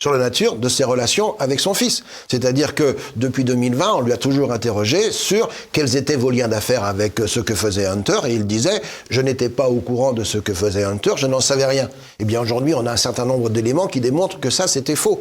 sur 0.00 0.12
la 0.12 0.18
nature 0.18 0.54
de 0.54 0.68
ses 0.68 0.84
relations 0.84 1.34
avec 1.40 1.58
son 1.58 1.74
fils. 1.74 2.04
C'est-à-dire 2.28 2.76
que 2.76 2.96
depuis 3.16 3.42
2020, 3.42 3.94
on 3.96 4.00
lui 4.00 4.12
a 4.12 4.16
toujours 4.16 4.52
interrogé 4.52 5.10
sur 5.10 5.48
quels 5.72 5.96
étaient 5.96 6.14
vos 6.14 6.30
liens 6.30 6.46
d'affaires 6.46 6.84
avec 6.84 7.20
ce 7.26 7.40
que 7.40 7.52
faisait 7.52 7.86
Hunter, 7.86 8.20
et 8.28 8.34
il 8.34 8.46
disait 8.46 8.80
je 9.10 9.20
n'étais 9.20 9.48
pas 9.48 9.68
au 9.68 9.80
courant 9.80 10.12
de 10.12 10.22
ce 10.22 10.38
que 10.38 10.54
faisait 10.54 10.84
Hunter, 10.84 11.14
je 11.16 11.26
n'en 11.26 11.40
savais 11.40 11.66
rien. 11.66 11.90
Eh 12.20 12.24
bien 12.24 12.40
aujourd'hui, 12.40 12.74
on 12.74 12.86
a 12.86 12.92
un 12.92 12.96
certain 12.96 13.24
nombre 13.24 13.50
d'éléments 13.50 13.88
qui 13.88 14.00
démontrent 14.00 14.38
que 14.38 14.50
ça, 14.50 14.68
c'était 14.68 14.94
faux. 14.94 15.20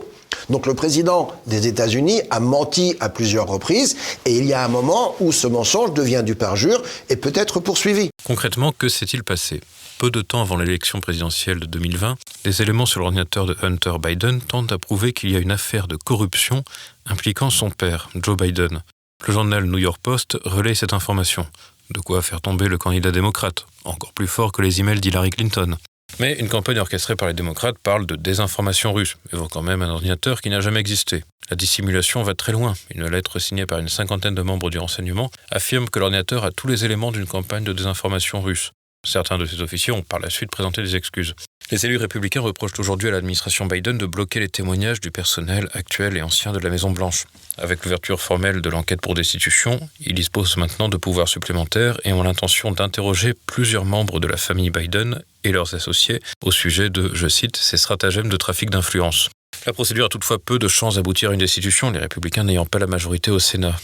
Donc 0.50 0.66
le 0.66 0.74
président 0.74 1.32
des 1.46 1.68
États-Unis 1.68 2.22
a 2.30 2.40
menti 2.40 2.96
à 3.00 3.10
plusieurs 3.10 3.48
reprises 3.48 3.96
et 4.26 4.38
il 4.38 4.46
y 4.46 4.54
a 4.54 4.64
un 4.64 4.68
moment 4.68 5.16
où 5.20 5.32
ce 5.32 5.48
mensonge 5.48 5.94
devient 5.94 6.24
du 6.26 6.36
perjure 6.36 6.82
et 7.10 7.16
peut 7.16 7.34
être 7.36 7.60
poursuivi. 7.60 8.10
Concrètement, 8.24 8.72
que 8.72 8.90
s'est-il 8.90 9.24
passé? 9.24 9.62
Peu 10.00 10.12
de 10.12 10.22
temps 10.22 10.42
avant 10.42 10.58
l'élection 10.58 11.00
présidentielle 11.00 11.60
de 11.60 11.66
2020, 11.66 12.18
des 12.44 12.62
éléments 12.62 12.86
sur 12.86 13.00
l'ordinateur 13.00 13.48
de 13.48 13.58
Hunter 13.64 13.94
Biden 14.00 14.42
tentent 14.42 14.72
à 14.72 14.78
prouver 14.78 15.12
qu'il 15.12 15.32
y 15.32 15.36
a 15.36 15.40
une 15.40 15.52
affaire 15.52 15.88
de 15.88 15.96
corruption 15.96 16.64
impliquant 17.08 17.50
son 17.50 17.72
père, 17.72 18.10
Joe 18.16 18.38
Biden. 18.38 18.84
Le 19.26 19.34
journal 19.34 19.66
New 19.66 19.80
York 19.80 20.00
Post 20.02 20.38
relaie 20.46 20.76
cette 20.76 20.94
information. 20.94 21.48
De 21.90 22.00
quoi 22.00 22.22
faire 22.22 22.42
tomber 22.42 22.68
le 22.68 22.78
candidat 22.78 23.12
démocrate, 23.12 23.66
encore 23.86 24.14
plus 24.14 24.28
fort 24.28 24.52
que 24.52 24.62
les 24.62 24.80
emails 24.82 25.00
d'Hillary 25.00 25.32
Clinton. 25.32 25.78
Mais 26.20 26.34
une 26.40 26.50
campagne 26.50 26.80
orchestrée 26.80 27.16
par 27.16 27.28
les 27.28 27.34
démocrates 27.36 27.78
parle 27.78 28.08
de 28.08 28.16
désinformation 28.16 28.92
russe, 28.92 29.18
évoquant 29.32 29.62
même 29.62 29.84
un 29.84 29.90
ordinateur 29.90 30.42
qui 30.42 30.50
n'a 30.50 30.62
jamais 30.62 30.80
existé. 30.80 31.24
La 31.52 31.56
dissimulation 31.56 32.24
va 32.24 32.34
très 32.34 32.52
loin. 32.52 32.74
Une 32.96 33.08
lettre 33.08 33.38
signée 33.38 33.68
par 33.68 33.80
une 33.80 33.88
cinquantaine 33.88 34.34
de 34.34 34.42
membres 34.42 34.72
du 34.72 34.80
renseignement 34.80 35.30
affirme 35.52 35.90
que 35.90 36.00
l'ordinateur 36.00 36.44
a 36.44 36.52
tous 36.52 36.68
les 36.68 36.86
éléments 36.86 37.12
d'une 37.12 37.28
campagne 37.28 37.64
de 37.64 37.74
désinformation 37.74 38.42
russe. 38.42 38.72
Certains 39.08 39.38
de 39.38 39.46
ces 39.46 39.62
officiers 39.62 39.94
ont 39.94 40.02
par 40.02 40.20
la 40.20 40.30
suite 40.30 40.52
présenté 40.52 40.84
des 40.84 40.98
excuses. 40.98 41.34
Les 41.72 41.86
élus 41.86 41.96
républicains 41.96 42.42
reprochent 42.42 42.78
aujourd'hui 42.78 43.08
à 43.08 43.12
l'administration 43.12 43.66
Biden 43.66 43.98
de 43.98 44.06
bloquer 44.06 44.42
les 44.42 44.50
témoignages 44.50 45.00
du 45.00 45.12
personnel 45.12 45.70
actuel 45.72 46.18
et 46.18 46.22
ancien 46.22 46.52
de 46.52 46.60
la 46.60 46.70
Maison-Blanche. 46.70 47.24
Avec 47.58 47.86
l'ouverture 47.86 48.20
formelle 48.20 48.62
de 48.62 48.70
l'enquête 48.70 49.00
pour 49.00 49.14
destitution, 49.14 49.80
ils 50.02 50.14
disposent 50.14 50.58
maintenant 50.58 50.90
de 50.90 50.98
pouvoirs 50.98 51.30
supplémentaires 51.30 51.98
et 52.04 52.12
ont 52.12 52.22
l'intention 52.22 52.72
d'interroger 52.72 53.34
plusieurs 53.46 53.86
membres 53.86 54.20
de 54.20 54.28
la 54.28 54.36
famille 54.36 54.72
Biden 54.72 55.24
et 55.46 55.54
leurs 55.54 55.74
associés 55.74 56.22
au 56.44 56.52
sujet 56.52 56.90
de, 56.90 57.10
je 57.14 57.30
cite, 57.30 57.56
ces 57.56 57.78
stratagèmes 57.78 58.28
de 58.28 58.38
trafic 58.38 58.70
d'influence. 58.70 59.30
La 59.66 59.72
procédure 59.72 60.08
a 60.08 60.10
toutefois 60.10 60.38
peu 60.38 60.60
de 60.60 60.68
chances 60.68 60.96
d'aboutir 60.96 61.30
à 61.30 61.34
une 61.34 61.40
destitution, 61.40 61.92
les 61.92 62.00
républicains 62.00 62.44
n'ayant 62.44 62.66
pas 62.66 62.80
la 62.80 62.88
majorité 62.88 63.32
au 63.32 63.40
Sénat. 63.40 63.76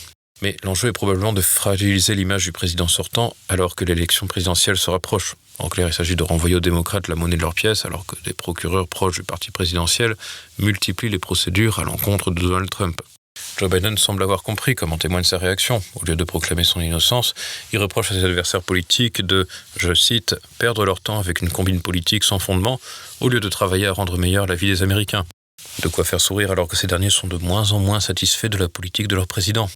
Mais 0.42 0.58
l'enjeu 0.64 0.90
est 0.90 0.94
probablement 0.94 1.34
de 1.34 1.42
fragiliser 1.42 2.16
l'image 2.16 2.44
du 2.44 2.52
président 2.52 2.88
sortant 2.88 3.36
alors 3.50 3.76
que 3.76 3.86
l'élection 3.86 4.28
présidentielle 4.28 4.78
se 4.78 4.90
rapproche. 4.90 5.36
En 5.60 5.70
clair, 5.70 5.88
il 5.88 5.94
s'agit 5.94 6.16
de 6.16 6.24
renvoyer 6.24 6.56
aux 6.56 6.60
démocrates 6.60 7.08
la 7.08 7.16
monnaie 7.16 7.38
de 7.38 7.42
leur 7.42 7.54
pièce 7.54 7.86
alors 7.86 8.06
que 8.06 8.16
des 8.26 8.34
procureurs 8.34 8.88
proches 8.88 9.18
du 9.18 9.24
parti 9.24 9.52
présidentiel 9.52 10.16
multiplient 10.58 11.10
les 11.10 11.20
procédures 11.20 11.80
à 11.80 11.84
l'encontre 11.84 12.32
de 12.32 12.42
Donald 12.42 12.70
Trump. 12.70 13.02
Joe 13.58 13.70
Biden 13.70 13.98
semble 13.98 14.24
avoir 14.24 14.44
compris, 14.44 14.76
comme 14.76 14.94
en 14.94 14.98
témoigne 14.98 15.24
sa 15.24 15.38
réaction. 15.38 15.84
Au 15.96 16.06
lieu 16.06 16.16
de 16.16 16.24
proclamer 16.24 16.64
son 16.64 16.82
innocence, 16.82 17.34
il 17.72 17.80
reproche 17.80 18.12
à 18.12 18.16
ses 18.16 18.24
adversaires 18.24 18.64
politiques 18.64 19.22
de, 19.22 19.48
je 19.78 19.94
cite, 19.94 20.36
perdre 20.58 20.86
leur 20.86 21.02
temps 21.02 21.20
avec 21.20 21.42
une 21.42 21.50
combine 21.50 21.82
politique 21.82 22.24
sans 22.24 22.40
fondement 22.40 22.80
au 23.22 23.30
lieu 23.30 23.40
de 23.40 23.50
travailler 23.50 23.88
à 23.88 23.94
rendre 23.94 24.18
meilleure 24.18 24.48
la 24.48 24.56
vie 24.56 24.68
des 24.68 24.82
Américains. 24.82 25.26
De 25.82 25.88
quoi 25.88 26.04
faire 26.04 26.22
sourire 26.22 26.52
alors 26.52 26.68
que 26.68 26.76
ces 26.76 26.88
derniers 26.88 27.10
sont 27.10 27.28
de 27.28 27.38
moins 27.38 27.72
en 27.72 27.80
moins 27.80 28.00
satisfaits 28.00 28.48
de 28.48 28.58
la 28.58 28.70
politique 28.70 29.08
de 29.08 29.16
leur 29.16 29.28
président. 29.28 29.70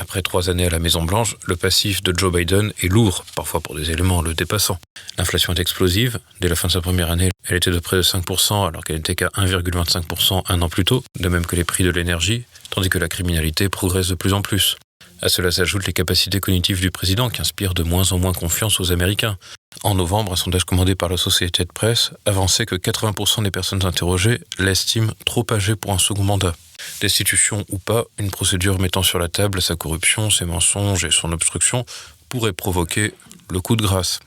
Après 0.00 0.22
trois 0.22 0.48
années 0.48 0.64
à 0.64 0.70
la 0.70 0.78
Maison-Blanche, 0.78 1.36
le 1.44 1.56
passif 1.56 2.02
de 2.02 2.18
Joe 2.18 2.32
Biden 2.32 2.72
est 2.82 2.88
lourd, 2.88 3.22
parfois 3.36 3.60
pour 3.60 3.74
des 3.74 3.90
éléments 3.90 4.22
le 4.22 4.32
dépassant. 4.32 4.78
L'inflation 5.18 5.52
est 5.52 5.60
explosive. 5.60 6.18
Dès 6.40 6.48
la 6.48 6.56
fin 6.56 6.68
de 6.68 6.72
sa 6.72 6.80
première 6.80 7.10
année, 7.10 7.28
elle 7.46 7.58
était 7.58 7.70
de 7.70 7.78
près 7.78 7.98
de 7.98 8.02
5%, 8.02 8.66
alors 8.66 8.82
qu'elle 8.82 8.96
n'était 8.96 9.14
qu'à 9.14 9.28
1,25% 9.36 10.42
un 10.48 10.62
an 10.62 10.70
plus 10.70 10.86
tôt, 10.86 11.04
de 11.18 11.28
même 11.28 11.44
que 11.44 11.54
les 11.54 11.64
prix 11.64 11.84
de 11.84 11.90
l'énergie, 11.90 12.44
tandis 12.70 12.88
que 12.88 12.96
la 12.96 13.08
criminalité 13.08 13.68
progresse 13.68 14.08
de 14.08 14.14
plus 14.14 14.32
en 14.32 14.40
plus. 14.40 14.76
À 15.20 15.28
cela 15.28 15.50
s'ajoutent 15.50 15.86
les 15.86 15.92
capacités 15.92 16.40
cognitives 16.40 16.80
du 16.80 16.90
président 16.90 17.28
qui 17.28 17.42
inspirent 17.42 17.74
de 17.74 17.82
moins 17.82 18.10
en 18.12 18.18
moins 18.18 18.32
confiance 18.32 18.80
aux 18.80 18.92
Américains. 18.92 19.36
En 19.82 19.94
novembre, 19.94 20.32
un 20.32 20.36
sondage 20.36 20.64
commandé 20.64 20.94
par 20.94 21.10
la 21.10 21.18
société 21.18 21.64
de 21.66 21.72
presse 21.72 22.12
avançait 22.24 22.64
que 22.64 22.74
80% 22.74 23.42
des 23.42 23.50
personnes 23.50 23.84
interrogées 23.84 24.40
l'estiment 24.58 25.12
trop 25.26 25.44
âgé 25.50 25.76
pour 25.76 25.92
un 25.92 25.98
second 25.98 26.24
mandat. 26.24 26.54
Destitution 27.00 27.64
ou 27.70 27.78
pas, 27.78 28.04
une 28.18 28.30
procédure 28.30 28.78
mettant 28.78 29.02
sur 29.02 29.18
la 29.18 29.28
table 29.28 29.62
sa 29.62 29.76
corruption, 29.76 30.30
ses 30.30 30.44
mensonges 30.44 31.04
et 31.04 31.10
son 31.10 31.32
obstruction 31.32 31.84
pourrait 32.28 32.52
provoquer 32.52 33.12
le 33.50 33.60
coup 33.60 33.76
de 33.76 33.82
grâce. 33.82 34.20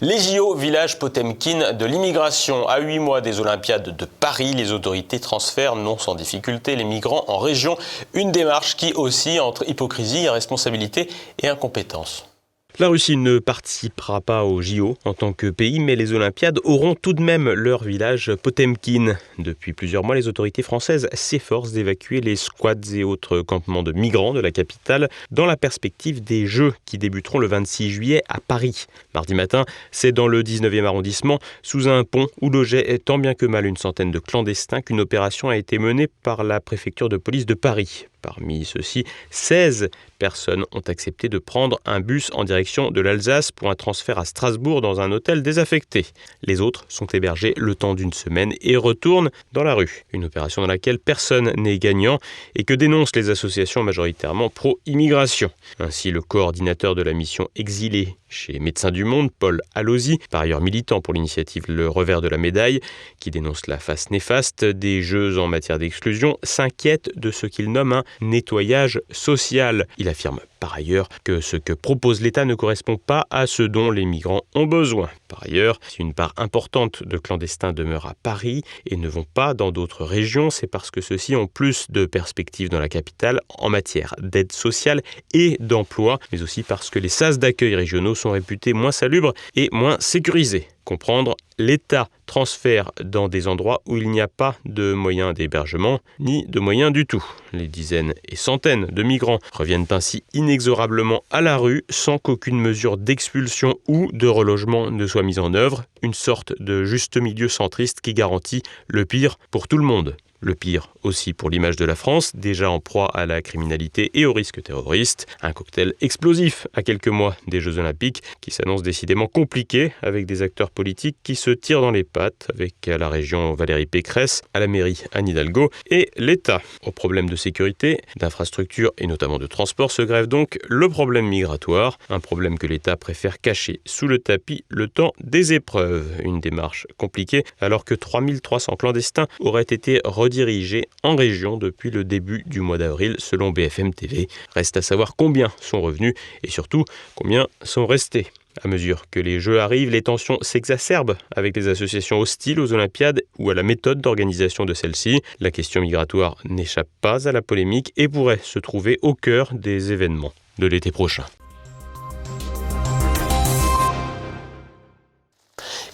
Les 0.00 0.18
JO, 0.18 0.54
village 0.54 0.98
Potemkin 0.98 1.74
de 1.74 1.84
l'immigration. 1.84 2.66
À 2.66 2.80
huit 2.80 2.98
mois 2.98 3.20
des 3.20 3.38
Olympiades 3.38 3.96
de 3.96 4.04
Paris, 4.04 4.52
les 4.52 4.72
autorités 4.72 5.20
transfèrent 5.20 5.76
non 5.76 5.96
sans 5.96 6.14
difficulté 6.14 6.74
les 6.74 6.84
migrants 6.84 7.24
en 7.28 7.38
région. 7.38 7.76
Une 8.12 8.32
démarche 8.32 8.76
qui 8.76 8.92
oscille 8.94 9.40
entre 9.40 9.68
hypocrisie, 9.68 10.28
responsabilité 10.28 11.08
et 11.40 11.48
incompétence. 11.48 12.31
La 12.78 12.88
Russie 12.88 13.18
ne 13.18 13.38
participera 13.38 14.22
pas 14.22 14.44
au 14.44 14.62
JO 14.62 14.96
en 15.04 15.12
tant 15.12 15.34
que 15.34 15.50
pays, 15.50 15.78
mais 15.78 15.94
les 15.94 16.14
Olympiades 16.14 16.58
auront 16.64 16.94
tout 16.94 17.12
de 17.12 17.20
même 17.20 17.50
leur 17.52 17.84
village 17.84 18.34
Potemkin. 18.42 19.18
Depuis 19.38 19.74
plusieurs 19.74 20.04
mois, 20.04 20.14
les 20.14 20.26
autorités 20.26 20.62
françaises 20.62 21.06
s'efforcent 21.12 21.72
d'évacuer 21.72 22.22
les 22.22 22.34
squats 22.34 22.72
et 22.94 23.04
autres 23.04 23.42
campements 23.42 23.82
de 23.82 23.92
migrants 23.92 24.32
de 24.32 24.40
la 24.40 24.52
capitale 24.52 25.10
dans 25.30 25.44
la 25.44 25.58
perspective 25.58 26.24
des 26.24 26.46
Jeux 26.46 26.72
qui 26.86 26.96
débuteront 26.96 27.38
le 27.38 27.46
26 27.46 27.90
juillet 27.90 28.22
à 28.30 28.40
Paris. 28.40 28.86
Mardi 29.14 29.34
matin, 29.34 29.66
c'est 29.90 30.12
dans 30.12 30.26
le 30.26 30.42
19e 30.42 30.86
arrondissement, 30.86 31.40
sous 31.62 31.88
un 31.88 32.04
pont 32.04 32.28
où 32.40 32.48
logeait 32.48 32.98
tant 33.04 33.18
bien 33.18 33.34
que 33.34 33.44
mal 33.44 33.66
une 33.66 33.76
centaine 33.76 34.10
de 34.10 34.18
clandestins 34.18 34.80
qu'une 34.80 35.00
opération 35.00 35.50
a 35.50 35.58
été 35.58 35.78
menée 35.78 36.08
par 36.22 36.42
la 36.42 36.58
préfecture 36.58 37.10
de 37.10 37.18
police 37.18 37.44
de 37.44 37.54
Paris. 37.54 38.06
Parmi 38.22 38.64
ceux-ci, 38.64 39.04
16 39.30 39.90
personnes 40.20 40.64
ont 40.70 40.82
accepté 40.86 41.28
de 41.28 41.38
prendre 41.38 41.80
un 41.84 41.98
bus 41.98 42.30
en 42.32 42.44
direction 42.44 42.92
de 42.92 43.00
l'Alsace 43.00 43.50
pour 43.50 43.68
un 43.68 43.74
transfert 43.74 44.18
à 44.18 44.24
Strasbourg 44.24 44.80
dans 44.80 45.00
un 45.00 45.10
hôtel 45.10 45.42
désaffecté. 45.42 46.06
Les 46.42 46.60
autres 46.60 46.84
sont 46.88 47.06
hébergés 47.06 47.52
le 47.56 47.74
temps 47.74 47.94
d'une 47.94 48.12
semaine 48.12 48.54
et 48.60 48.76
retournent 48.76 49.30
dans 49.52 49.64
la 49.64 49.74
rue. 49.74 50.04
Une 50.12 50.24
opération 50.24 50.62
dans 50.62 50.68
laquelle 50.68 51.00
personne 51.00 51.52
n'est 51.56 51.80
gagnant 51.80 52.20
et 52.54 52.62
que 52.62 52.74
dénoncent 52.74 53.16
les 53.16 53.30
associations 53.30 53.82
majoritairement 53.82 54.48
pro-immigration. 54.48 55.50
Ainsi, 55.80 56.12
le 56.12 56.22
coordinateur 56.22 56.94
de 56.94 57.02
la 57.02 57.12
mission 57.12 57.48
exilée 57.56 58.16
chez 58.32 58.58
Médecins 58.58 58.90
du 58.90 59.04
Monde, 59.04 59.30
Paul 59.38 59.60
Allosi, 59.74 60.18
par 60.30 60.40
ailleurs 60.40 60.60
militant 60.60 61.00
pour 61.00 61.14
l'initiative 61.14 61.64
Le 61.68 61.88
Revers 61.88 62.22
de 62.22 62.28
la 62.28 62.38
Médaille, 62.38 62.80
qui 63.20 63.30
dénonce 63.30 63.66
la 63.66 63.78
face 63.78 64.10
néfaste 64.10 64.64
des 64.64 65.02
jeux 65.02 65.38
en 65.38 65.46
matière 65.46 65.78
d'exclusion, 65.78 66.38
s'inquiète 66.42 67.10
de 67.16 67.30
ce 67.30 67.46
qu'il 67.46 67.70
nomme 67.70 67.92
un 67.92 68.04
nettoyage 68.20 69.00
social. 69.10 69.86
Il 69.98 70.08
affirme 70.08 70.40
par 70.62 70.74
ailleurs 70.74 71.08
que 71.24 71.40
ce 71.40 71.56
que 71.56 71.72
propose 71.72 72.20
l'État 72.20 72.44
ne 72.44 72.54
correspond 72.54 72.96
pas 72.96 73.26
à 73.30 73.48
ce 73.48 73.64
dont 73.64 73.90
les 73.90 74.04
migrants 74.04 74.42
ont 74.54 74.66
besoin. 74.66 75.10
Par 75.26 75.42
ailleurs, 75.42 75.80
si 75.88 76.02
une 76.02 76.14
part 76.14 76.34
importante 76.36 77.02
de 77.02 77.18
clandestins 77.18 77.72
demeure 77.72 78.06
à 78.06 78.14
Paris 78.22 78.62
et 78.86 78.96
ne 78.96 79.08
vont 79.08 79.26
pas 79.34 79.54
dans 79.54 79.72
d'autres 79.72 80.04
régions, 80.04 80.50
c'est 80.50 80.68
parce 80.68 80.92
que 80.92 81.00
ceux-ci 81.00 81.34
ont 81.34 81.48
plus 81.48 81.90
de 81.90 82.06
perspectives 82.06 82.68
dans 82.68 82.78
la 82.78 82.88
capitale 82.88 83.40
en 83.48 83.70
matière 83.70 84.14
d'aide 84.20 84.52
sociale 84.52 85.02
et 85.34 85.56
d'emploi, 85.58 86.20
mais 86.30 86.42
aussi 86.42 86.62
parce 86.62 86.90
que 86.90 87.00
les 87.00 87.08
sas 87.08 87.40
d'accueil 87.40 87.74
régionaux 87.74 88.14
sont 88.14 88.30
réputés 88.30 88.72
moins 88.72 88.92
salubres 88.92 89.34
et 89.56 89.68
moins 89.72 89.96
sécurisés 89.98 90.68
comprendre, 90.84 91.36
l'État 91.58 92.08
transfère 92.32 92.92
dans 93.04 93.28
des 93.28 93.46
endroits 93.46 93.82
où 93.84 93.98
il 93.98 94.08
n'y 94.08 94.22
a 94.22 94.26
pas 94.26 94.56
de 94.64 94.94
moyens 94.94 95.34
d'hébergement, 95.34 96.00
ni 96.18 96.46
de 96.46 96.60
moyens 96.60 96.90
du 96.90 97.04
tout. 97.04 97.22
Les 97.52 97.68
dizaines 97.68 98.14
et 98.26 98.36
centaines 98.36 98.86
de 98.86 99.02
migrants 99.02 99.38
reviennent 99.52 99.84
ainsi 99.90 100.24
inexorablement 100.32 101.24
à 101.30 101.42
la 101.42 101.58
rue 101.58 101.84
sans 101.90 102.16
qu'aucune 102.16 102.58
mesure 102.58 102.96
d'expulsion 102.96 103.74
ou 103.86 104.08
de 104.14 104.26
relogement 104.26 104.90
ne 104.90 105.06
soit 105.06 105.22
mise 105.22 105.38
en 105.38 105.52
œuvre, 105.52 105.84
une 106.00 106.14
sorte 106.14 106.54
de 106.58 106.84
juste 106.84 107.18
milieu 107.18 107.50
centriste 107.50 108.00
qui 108.00 108.14
garantit 108.14 108.62
le 108.88 109.04
pire 109.04 109.38
pour 109.50 109.68
tout 109.68 109.76
le 109.76 109.84
monde. 109.84 110.16
Le 110.44 110.56
pire 110.56 110.92
aussi 111.04 111.32
pour 111.34 111.50
l'image 111.50 111.76
de 111.76 111.84
la 111.84 111.94
France, 111.94 112.32
déjà 112.34 112.68
en 112.68 112.80
proie 112.80 113.06
à 113.14 113.26
la 113.26 113.42
criminalité 113.42 114.10
et 114.14 114.26
au 114.26 114.32
risque 114.32 114.60
terroriste. 114.60 115.26
Un 115.40 115.52
cocktail 115.52 115.94
explosif 116.00 116.66
à 116.74 116.82
quelques 116.82 117.08
mois 117.08 117.36
des 117.46 117.60
Jeux 117.60 117.78
Olympiques 117.78 118.22
qui 118.40 118.50
s'annonce 118.50 118.82
décidément 118.82 119.28
compliqué 119.28 119.92
avec 120.02 120.26
des 120.26 120.42
acteurs 120.42 120.70
politiques 120.70 121.16
qui 121.22 121.36
se 121.36 121.50
tirent 121.50 121.80
dans 121.80 121.92
les 121.92 122.02
pattes 122.02 122.48
avec 122.52 122.74
la 122.86 123.08
région 123.08 123.54
Valérie 123.54 123.86
Pécresse, 123.86 124.42
à 124.52 124.58
la 124.58 124.66
mairie 124.66 125.04
Anne 125.12 125.28
Hidalgo 125.28 125.70
et 125.90 126.10
l'État. 126.16 126.60
Au 126.84 126.90
problème 126.90 127.30
de 127.30 127.36
sécurité, 127.36 128.00
d'infrastructure 128.16 128.92
et 128.98 129.06
notamment 129.06 129.38
de 129.38 129.46
transport 129.46 129.92
se 129.92 130.02
grève 130.02 130.26
donc 130.26 130.58
le 130.68 130.88
problème 130.88 131.26
migratoire, 131.26 131.98
un 132.10 132.20
problème 132.20 132.58
que 132.58 132.66
l'État 132.66 132.96
préfère 132.96 133.40
cacher 133.40 133.80
sous 133.84 134.08
le 134.08 134.18
tapis 134.18 134.64
le 134.68 134.88
temps 134.88 135.12
des 135.20 135.52
épreuves. 135.52 136.08
Une 136.24 136.40
démarche 136.40 136.88
compliquée 136.96 137.44
alors 137.60 137.84
que 137.84 137.94
3300 137.94 138.74
clandestins 138.74 139.28
auraient 139.38 139.62
été 139.62 140.00
dirigés 140.32 140.88
en 141.02 141.14
région 141.14 141.56
depuis 141.56 141.90
le 141.90 142.02
début 142.02 142.42
du 142.46 142.60
mois 142.60 142.78
d'avril 142.78 143.14
selon 143.18 143.50
BFM 143.50 143.94
TV. 143.94 144.28
Reste 144.54 144.76
à 144.78 144.82
savoir 144.82 145.14
combien 145.14 145.52
sont 145.60 145.80
revenus 145.80 146.14
et 146.42 146.50
surtout 146.50 146.84
combien 147.14 147.46
sont 147.62 147.86
restés. 147.86 148.26
À 148.64 148.68
mesure 148.68 149.04
que 149.10 149.20
les 149.20 149.40
Jeux 149.40 149.60
arrivent, 149.60 149.90
les 149.90 150.02
tensions 150.02 150.38
s'exacerbent 150.42 151.16
avec 151.34 151.56
les 151.56 151.68
associations 151.68 152.18
hostiles 152.20 152.60
aux 152.60 152.72
Olympiades 152.72 153.22
ou 153.38 153.50
à 153.50 153.54
la 153.54 153.62
méthode 153.62 154.00
d'organisation 154.00 154.64
de 154.64 154.74
celles-ci. 154.74 155.22
La 155.40 155.50
question 155.50 155.80
migratoire 155.80 156.36
n'échappe 156.44 156.88
pas 157.00 157.28
à 157.28 157.32
la 157.32 157.40
polémique 157.40 157.92
et 157.96 158.08
pourrait 158.08 158.40
se 158.42 158.58
trouver 158.58 158.98
au 159.02 159.14
cœur 159.14 159.50
des 159.54 159.92
événements 159.92 160.32
de 160.58 160.66
l'été 160.66 160.90
prochain. 160.90 161.24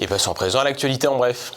Et 0.00 0.06
passons 0.06 0.30
à 0.30 0.34
présent 0.34 0.60
à 0.60 0.64
l'actualité 0.64 1.06
en 1.06 1.18
bref. 1.18 1.52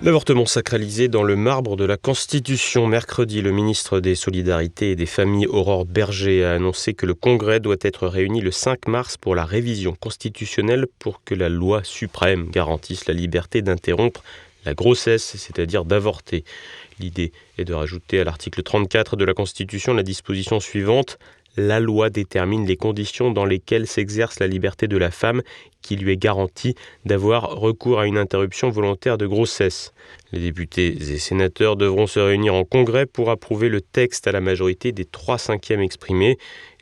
L'avortement 0.00 0.46
sacralisé 0.46 1.08
dans 1.08 1.24
le 1.24 1.34
marbre 1.34 1.74
de 1.74 1.84
la 1.84 1.96
Constitution. 1.96 2.86
Mercredi, 2.86 3.42
le 3.42 3.50
ministre 3.50 3.98
des 3.98 4.14
Solidarités 4.14 4.92
et 4.92 4.96
des 4.96 5.06
Familles, 5.06 5.48
Aurore 5.48 5.86
Berger, 5.86 6.44
a 6.44 6.52
annoncé 6.52 6.94
que 6.94 7.04
le 7.04 7.14
Congrès 7.14 7.58
doit 7.58 7.76
être 7.80 8.06
réuni 8.06 8.40
le 8.40 8.52
5 8.52 8.86
mars 8.86 9.16
pour 9.16 9.34
la 9.34 9.44
révision 9.44 9.96
constitutionnelle 9.98 10.86
pour 11.00 11.24
que 11.24 11.34
la 11.34 11.48
loi 11.48 11.82
suprême 11.82 12.48
garantisse 12.48 13.06
la 13.06 13.14
liberté 13.14 13.60
d'interrompre 13.60 14.22
la 14.64 14.74
grossesse, 14.74 15.34
c'est-à-dire 15.36 15.84
d'avorter. 15.84 16.44
L'idée 17.00 17.32
est 17.58 17.64
de 17.64 17.74
rajouter 17.74 18.20
à 18.20 18.24
l'article 18.24 18.62
34 18.62 19.16
de 19.16 19.24
la 19.24 19.34
Constitution 19.34 19.94
la 19.94 20.04
disposition 20.04 20.60
suivante 20.60 21.18
la 21.58 21.80
loi 21.80 22.08
détermine 22.08 22.64
les 22.66 22.76
conditions 22.76 23.32
dans 23.32 23.44
lesquelles 23.44 23.88
s'exerce 23.88 24.38
la 24.38 24.46
liberté 24.46 24.86
de 24.86 24.96
la 24.96 25.10
femme 25.10 25.42
qui 25.82 25.96
lui 25.96 26.12
est 26.12 26.16
garantie 26.16 26.74
d'avoir 27.04 27.50
recours 27.50 27.98
à 27.98 28.06
une 28.06 28.16
interruption 28.16 28.70
volontaire 28.70 29.18
de 29.18 29.26
grossesse. 29.26 29.92
Les 30.32 30.40
députés 30.40 30.88
et 30.88 31.18
sénateurs 31.18 31.76
devront 31.76 32.06
se 32.06 32.20
réunir 32.20 32.54
en 32.54 32.64
congrès 32.64 33.06
pour 33.06 33.30
approuver 33.30 33.68
le 33.68 33.80
texte 33.80 34.26
à 34.28 34.32
la 34.32 34.40
majorité 34.40 34.92
des 34.92 35.04
trois 35.04 35.38
cinquièmes 35.38 35.80
exprimés. 35.80 36.38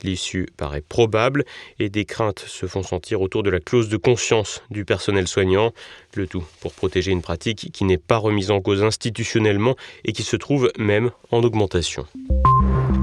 L'issue 0.07 0.47
paraît 0.57 0.85
probable 0.89 1.45
et 1.81 1.89
des 1.89 2.05
craintes 2.05 2.45
se 2.47 2.67
font 2.67 2.85
sentir 2.85 3.23
autour 3.23 3.43
de 3.43 3.51
la 3.51 3.59
clause 3.59 3.89
de 3.89 3.97
conscience 3.97 4.63
du 4.71 4.85
personnel 4.85 5.27
soignant, 5.27 5.73
le 6.15 6.29
tout 6.29 6.45
pour 6.61 6.73
protéger 6.75 7.11
une 7.11 7.23
pratique 7.23 7.71
qui 7.73 7.83
n'est 7.83 7.99
pas 7.99 8.19
remise 8.19 8.53
en 8.53 8.61
cause 8.61 8.85
institutionnellement 8.85 9.75
et 10.05 10.13
qui 10.13 10.23
se 10.23 10.37
trouve 10.37 10.71
même 10.79 11.11
en 11.33 11.43
augmentation. 11.43 12.07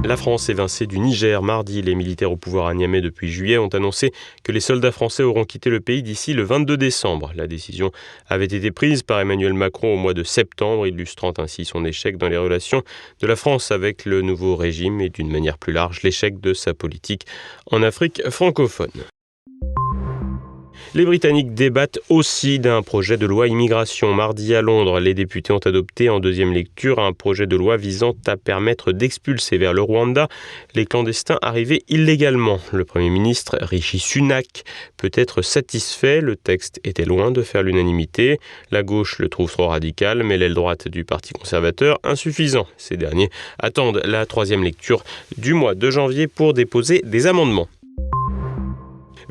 La 0.05 0.17
France 0.17 0.49
évincée 0.49 0.85
du 0.85 0.99
Niger 0.99 1.41
mardi. 1.41 1.81
Les 1.81 1.95
militaires 1.95 2.31
au 2.31 2.35
pouvoir 2.35 2.67
à 2.67 2.73
Niamey 2.73 2.99
depuis 2.99 3.31
juillet 3.31 3.57
ont 3.57 3.69
annoncé 3.69 4.11
que 4.43 4.51
les 4.51 4.59
soldats 4.59 4.91
français 4.91 5.23
auront 5.23 5.45
quitté 5.45 5.69
le 5.69 5.79
pays 5.79 6.03
d'ici 6.03 6.33
le 6.33 6.43
22 6.43 6.75
décembre. 6.75 7.31
La 7.35 7.47
décision 7.47 7.91
avait 8.27 8.45
été 8.45 8.71
prise 8.71 9.01
par 9.03 9.21
Emmanuel 9.21 9.53
Macron 9.53 9.93
au 9.93 9.97
mois 9.97 10.13
de 10.13 10.23
septembre, 10.23 10.87
illustrant 10.87 11.33
ainsi 11.37 11.63
son 11.63 11.85
échec 11.85 12.17
dans 12.17 12.27
les 12.27 12.37
relations 12.37 12.83
de 13.21 13.27
la 13.27 13.37
France 13.37 13.71
avec 13.71 14.03
le 14.03 14.21
nouveau 14.21 14.57
régime 14.57 14.99
et 14.99 15.09
d'une 15.09 15.31
manière 15.31 15.57
plus 15.57 15.71
large 15.71 16.01
l'échec 16.03 16.39
de 16.41 16.53
sa 16.53 16.73
politique 16.73 16.92
en 17.71 17.83
Afrique 17.83 18.21
francophone. 18.29 18.91
Les 20.95 21.05
Britanniques 21.05 21.55
débattent 21.55 21.97
aussi 22.09 22.59
d'un 22.59 22.83
projet 22.83 23.17
de 23.17 23.25
loi 23.25 23.47
immigration. 23.47 24.13
Mardi 24.13 24.53
à 24.53 24.61
Londres, 24.61 24.99
les 24.99 25.15
députés 25.15 25.51
ont 25.51 25.57
adopté 25.57 26.07
en 26.07 26.19
deuxième 26.19 26.53
lecture 26.53 26.99
un 26.99 27.13
projet 27.13 27.47
de 27.47 27.55
loi 27.55 27.77
visant 27.77 28.13
à 28.27 28.37
permettre 28.37 28.91
d'expulser 28.91 29.57
vers 29.57 29.73
le 29.73 29.81
Rwanda 29.81 30.27
les 30.75 30.85
clandestins 30.85 31.39
arrivés 31.41 31.81
illégalement. 31.89 32.59
Le 32.71 32.85
Premier 32.85 33.09
ministre 33.09 33.57
Rishi 33.59 33.97
Sunak 33.97 34.65
peut 34.95 35.09
être 35.15 35.41
satisfait. 35.41 36.21
Le 36.21 36.35
texte 36.35 36.79
était 36.83 37.05
loin 37.05 37.31
de 37.31 37.41
faire 37.41 37.63
l'unanimité. 37.63 38.37
La 38.69 38.83
gauche 38.83 39.17
le 39.17 39.29
trouve 39.29 39.51
trop 39.51 39.69
radical, 39.69 40.21
mais 40.21 40.37
l'aile 40.37 40.53
droite 40.53 40.87
du 40.87 41.05
Parti 41.05 41.33
conservateur 41.33 41.97
insuffisant. 42.03 42.67
Ces 42.77 42.97
derniers 42.97 43.31
attendent 43.57 44.03
la 44.05 44.27
troisième 44.27 44.63
lecture 44.63 45.03
du 45.39 45.55
mois 45.55 45.73
de 45.73 45.89
janvier 45.89 46.27
pour 46.27 46.53
déposer 46.53 47.01
des 47.03 47.25
amendements. 47.25 47.67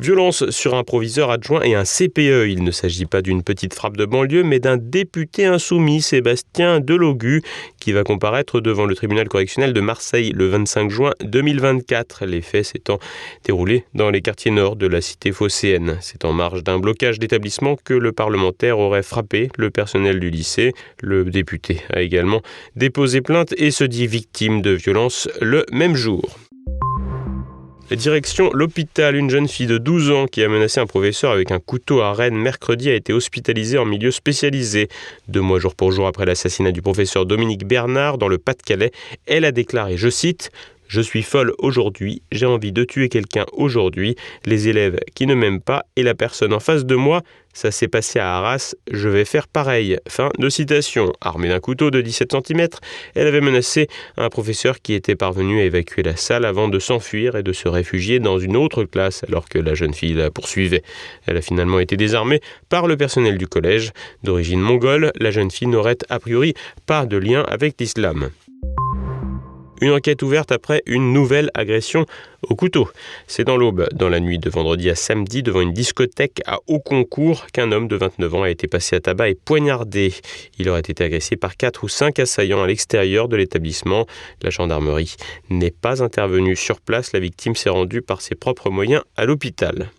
Violence 0.02 0.50
sur 0.50 0.74
un 0.74 0.82
proviseur 0.82 1.30
adjoint 1.30 1.62
et 1.62 1.76
un 1.76 1.84
CPE. 1.84 2.48
Il 2.48 2.64
ne 2.64 2.72
s'agit 2.72 3.06
pas 3.06 3.22
d'une 3.22 3.44
petite 3.44 3.72
frappe 3.72 3.96
de 3.96 4.04
banlieue, 4.04 4.42
mais 4.42 4.58
d'un 4.58 4.76
député 4.76 5.44
insoumis, 5.46 6.02
Sébastien 6.02 6.80
Delogu, 6.80 7.40
qui 7.78 7.92
va 7.92 8.02
comparaître 8.02 8.60
devant 8.60 8.84
le 8.84 8.96
tribunal 8.96 9.28
correctionnel 9.28 9.72
de 9.72 9.80
Marseille 9.80 10.32
le 10.34 10.48
25 10.48 10.90
juin 10.90 11.12
2024. 11.22 12.26
Les 12.26 12.40
faits 12.40 12.64
s'étant 12.64 12.98
déroulés 13.44 13.84
dans 13.94 14.10
les 14.10 14.22
quartiers 14.22 14.50
nord 14.50 14.74
de 14.74 14.88
la 14.88 15.00
cité 15.00 15.30
phocéenne. 15.30 15.98
C'est 16.00 16.24
en 16.24 16.32
marge 16.32 16.64
d'un 16.64 16.80
blocage 16.80 17.20
d'établissement 17.20 17.76
que 17.76 17.94
le 17.94 18.10
parlementaire 18.10 18.80
aurait 18.80 19.04
frappé 19.04 19.50
le 19.56 19.70
personnel 19.70 20.18
du 20.18 20.30
lycée. 20.30 20.72
Le 21.00 21.26
député 21.26 21.80
a 21.92 22.02
également 22.02 22.42
déposé 22.74 23.20
plainte 23.20 23.54
et 23.56 23.70
se 23.70 23.84
dit 23.84 24.08
victime 24.08 24.62
de 24.62 24.72
violence 24.72 25.28
le 25.40 25.64
même 25.70 25.94
jour. 25.94 26.40
Direction 27.96 28.50
l'hôpital, 28.54 29.16
une 29.16 29.28
jeune 29.28 29.48
fille 29.48 29.66
de 29.66 29.76
12 29.76 30.10
ans 30.12 30.26
qui 30.26 30.42
a 30.42 30.48
menacé 30.48 30.80
un 30.80 30.86
professeur 30.86 31.30
avec 31.30 31.50
un 31.50 31.58
couteau 31.58 32.00
à 32.00 32.14
Rennes 32.14 32.36
mercredi 32.36 32.88
a 32.88 32.94
été 32.94 33.12
hospitalisée 33.12 33.76
en 33.76 33.84
milieu 33.84 34.10
spécialisé. 34.10 34.88
Deux 35.28 35.42
mois 35.42 35.58
jour 35.58 35.74
pour 35.74 35.92
jour 35.92 36.06
après 36.06 36.24
l'assassinat 36.24 36.72
du 36.72 36.80
professeur 36.80 37.26
Dominique 37.26 37.66
Bernard 37.66 38.16
dans 38.16 38.28
le 38.28 38.38
Pas-de-Calais, 38.38 38.92
elle 39.26 39.44
a 39.44 39.52
déclaré, 39.52 39.98
je 39.98 40.08
cite, 40.08 40.50
je 40.92 41.00
suis 41.00 41.22
folle 41.22 41.54
aujourd'hui, 41.56 42.20
j'ai 42.32 42.44
envie 42.44 42.70
de 42.70 42.84
tuer 42.84 43.08
quelqu'un 43.08 43.46
aujourd'hui, 43.54 44.14
les 44.44 44.68
élèves 44.68 45.00
qui 45.14 45.26
ne 45.26 45.34
m'aiment 45.34 45.62
pas 45.62 45.86
et 45.96 46.02
la 46.02 46.14
personne 46.14 46.52
en 46.52 46.60
face 46.60 46.84
de 46.84 46.94
moi, 46.94 47.22
ça 47.54 47.70
s'est 47.70 47.88
passé 47.88 48.18
à 48.18 48.36
Arras, 48.36 48.74
je 48.90 49.08
vais 49.08 49.24
faire 49.24 49.48
pareil. 49.48 49.96
Fin 50.06 50.28
de 50.38 50.50
citation. 50.50 51.10
Armée 51.22 51.48
d'un 51.48 51.60
couteau 51.60 51.90
de 51.90 52.02
17 52.02 52.32
cm, 52.32 52.68
elle 53.14 53.26
avait 53.26 53.40
menacé 53.40 53.88
un 54.18 54.28
professeur 54.28 54.82
qui 54.82 54.92
était 54.92 55.16
parvenu 55.16 55.60
à 55.60 55.64
évacuer 55.64 56.02
la 56.02 56.16
salle 56.16 56.44
avant 56.44 56.68
de 56.68 56.78
s'enfuir 56.78 57.36
et 57.36 57.42
de 57.42 57.54
se 57.54 57.68
réfugier 57.68 58.18
dans 58.18 58.38
une 58.38 58.56
autre 58.56 58.84
classe 58.84 59.24
alors 59.24 59.48
que 59.48 59.58
la 59.58 59.74
jeune 59.74 59.94
fille 59.94 60.12
la 60.12 60.30
poursuivait. 60.30 60.82
Elle 61.26 61.38
a 61.38 61.42
finalement 61.42 61.78
été 61.78 61.96
désarmée 61.96 62.40
par 62.68 62.86
le 62.86 62.98
personnel 62.98 63.38
du 63.38 63.46
collège. 63.46 63.92
D'origine 64.24 64.60
mongole, 64.60 65.10
la 65.18 65.30
jeune 65.30 65.50
fille 65.50 65.68
n'aurait 65.68 65.96
a 66.10 66.18
priori 66.18 66.52
pas 66.84 67.06
de 67.06 67.16
lien 67.16 67.44
avec 67.48 67.80
l'islam. 67.80 68.28
Une 69.82 69.90
enquête 69.90 70.22
ouverte 70.22 70.52
après 70.52 70.80
une 70.86 71.12
nouvelle 71.12 71.50
agression 71.54 72.06
au 72.48 72.54
couteau. 72.54 72.88
C'est 73.26 73.42
dans 73.42 73.56
l'aube, 73.56 73.88
dans 73.92 74.08
la 74.08 74.20
nuit 74.20 74.38
de 74.38 74.48
vendredi 74.48 74.88
à 74.88 74.94
samedi, 74.94 75.42
devant 75.42 75.60
une 75.60 75.72
discothèque 75.72 76.40
à 76.46 76.60
haut 76.68 76.78
concours, 76.78 77.46
qu'un 77.52 77.72
homme 77.72 77.88
de 77.88 77.96
29 77.96 78.34
ans 78.36 78.42
a 78.44 78.50
été 78.50 78.68
passé 78.68 78.94
à 78.94 79.00
tabac 79.00 79.30
et 79.30 79.34
poignardé. 79.34 80.14
Il 80.60 80.68
aurait 80.68 80.82
été 80.82 81.02
agressé 81.02 81.34
par 81.34 81.56
quatre 81.56 81.82
ou 81.82 81.88
cinq 81.88 82.20
assaillants 82.20 82.62
à 82.62 82.68
l'extérieur 82.68 83.26
de 83.26 83.34
l'établissement. 83.34 84.06
La 84.42 84.50
gendarmerie 84.50 85.16
n'est 85.50 85.72
pas 85.72 86.00
intervenue 86.00 86.54
sur 86.54 86.80
place. 86.80 87.12
La 87.12 87.18
victime 87.18 87.56
s'est 87.56 87.68
rendue 87.68 88.02
par 88.02 88.20
ses 88.20 88.36
propres 88.36 88.70
moyens 88.70 89.02
à 89.16 89.24
l'hôpital. 89.24 89.90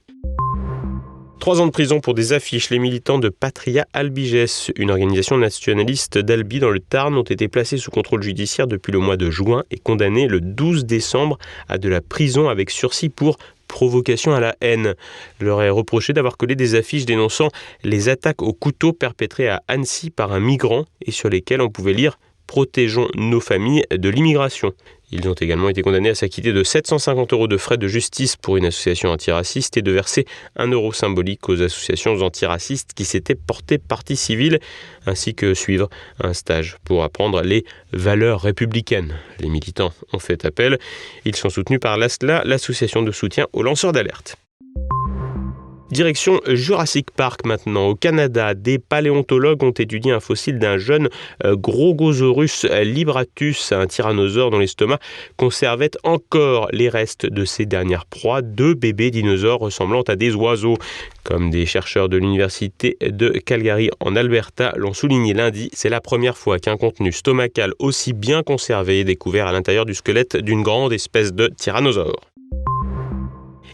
Trois 1.43 1.60
ans 1.60 1.65
de 1.65 1.71
prison 1.71 1.99
pour 1.99 2.13
des 2.13 2.32
affiches. 2.32 2.69
Les 2.69 2.79
militants 2.79 3.19
de 3.19 3.27
Patria 3.27 3.86
Albiges, 3.91 4.71
une 4.77 4.89
organisation 4.89 5.38
nationaliste 5.38 6.17
d'Albi 6.17 6.60
dans 6.60 6.69
le 6.69 6.79
Tarn, 6.79 7.17
ont 7.17 7.23
été 7.23 7.49
placés 7.49 7.75
sous 7.75 7.91
contrôle 7.91 8.23
judiciaire 8.23 8.65
depuis 8.65 8.93
le 8.93 8.99
mois 8.99 9.17
de 9.17 9.29
juin 9.29 9.65
et 9.69 9.77
condamnés 9.77 10.29
le 10.29 10.39
12 10.39 10.86
décembre 10.86 11.38
à 11.67 11.77
de 11.77 11.89
la 11.89 11.99
prison 11.99 12.47
avec 12.47 12.69
sursis 12.69 13.10
pour 13.10 13.36
provocation 13.67 14.34
à 14.34 14.39
la 14.39 14.56
haine. 14.62 14.95
leur 15.41 15.62
est 15.62 15.69
reproché 15.69 16.13
d'avoir 16.13 16.38
collé 16.38 16.56
des 16.56 16.75
affiches 16.75 17.03
dénonçant 17.03 17.49
les 17.84 18.08
attaques 18.08 18.41
au 18.41 18.53
couteau 18.53 18.93
perpétrées 18.93 19.49
à 19.49 19.62
Annecy 19.67 20.12
par 20.12 20.32
un 20.32 20.39
migrant 20.39 20.86
et 21.06 21.12
sur 21.12 21.27
lesquelles 21.27 21.60
on 21.60 21.69
pouvait 21.69 21.91
lire 21.91 22.17
Protégeons 22.47 23.10
nos 23.15 23.39
familles 23.39 23.84
de 23.91 24.10
l'immigration. 24.10 24.73
Ils 25.15 25.30
ont 25.30 25.34
également 25.34 25.69
été 25.69 25.84
condamnés 25.84 26.10
à 26.10 26.15
s'acquitter 26.15 26.54
de 26.54 26.63
750 26.63 27.34
euros 27.34 27.47
de 27.47 27.56
frais 27.58 27.78
de 27.78 27.88
justice 27.88 28.36
pour 28.36 28.58
une 28.58 28.65
association 28.65 29.12
antiraciste 29.12 29.78
et 29.78 29.84
de 29.84 29.91
verser 29.91 30.26
un 30.56 30.71
euro 30.71 30.91
symbolique 30.91 31.47
aux 31.49 31.62
associations 31.62 32.19
antiracistes 32.23 32.93
qui 32.95 33.06
s'étaient 33.06 33.36
portées 33.36 33.78
partie 33.78 34.15
civile, 34.15 34.60
ainsi 35.06 35.36
que 35.36 35.54
suivre 35.54 35.88
un 36.19 36.34
stage 36.34 36.78
pour 36.84 37.04
apprendre 37.04 37.43
les 37.43 37.63
valeurs 37.91 38.41
républicaines. 38.41 39.13
Les 39.39 39.49
militants 39.49 39.93
ont 40.13 40.19
fait 40.19 40.45
appel. 40.45 40.80
Ils 41.26 41.36
sont 41.36 41.52
soutenus 41.52 41.80
par 41.80 41.97
l'ASLA, 41.97 42.41
l'association 42.43 43.04
de 43.04 43.12
soutien 43.12 43.45
aux 43.54 43.62
lanceurs 43.62 43.91
d'alerte. 43.91 44.38
Direction 45.93 46.41
Jurassic 46.47 47.12
Park 47.12 47.45
maintenant. 47.45 47.89
Au 47.89 47.95
Canada, 47.95 48.56
des 48.56 48.79
paléontologues 48.79 49.62
ont 49.62 49.69
étudié 49.69 50.12
un 50.12 50.19
fossile 50.19 50.58
d'un 50.58 50.79
jeune 50.79 51.08
euh, 51.45 51.56
Grogosaurus 51.56 52.65
libratus, 52.65 53.71
un 53.71 53.86
tyrannosaure 53.86 54.49
dont 54.49 54.58
l'estomac 54.58 54.97
conservait 55.38 55.91
encore 56.03 56.67
les 56.71 56.89
restes 56.89 57.27
de 57.27 57.45
ses 57.45 57.67
dernières 57.67 58.08
proies, 58.08 58.41
deux 58.41 58.73
bébés 58.73 59.12
dinosaures 59.12 59.60
ressemblant 59.60 60.01
à 60.08 60.15
des 60.15 60.34
oiseaux. 60.34 60.77
Comme 61.23 61.51
des 61.51 61.67
chercheurs 61.67 62.10
de 62.10 62.17
l'université 62.17 62.97
de 62.99 63.29
Calgary 63.29 63.91
en 63.99 64.15
Alberta 64.15 64.73
l'ont 64.75 64.93
souligné 64.93 65.36
lundi, 65.36 65.69
c'est 65.73 65.89
la 65.89 66.01
première 66.01 66.38
fois 66.38 66.58
qu'un 66.58 66.75
contenu 66.75 67.12
stomacal 67.12 67.71
aussi 67.77 68.13
bien 68.13 68.41
conservé 68.41 69.01
est 69.01 69.03
découvert 69.03 69.45
à 69.45 69.51
l'intérieur 69.51 69.86
du 69.86 69.93
squelette 69.93 70.38
d'une 70.38 70.63
grande 70.63 70.91
espèce 70.91 71.34
de 71.34 71.49
tyrannosaure. 71.49 72.33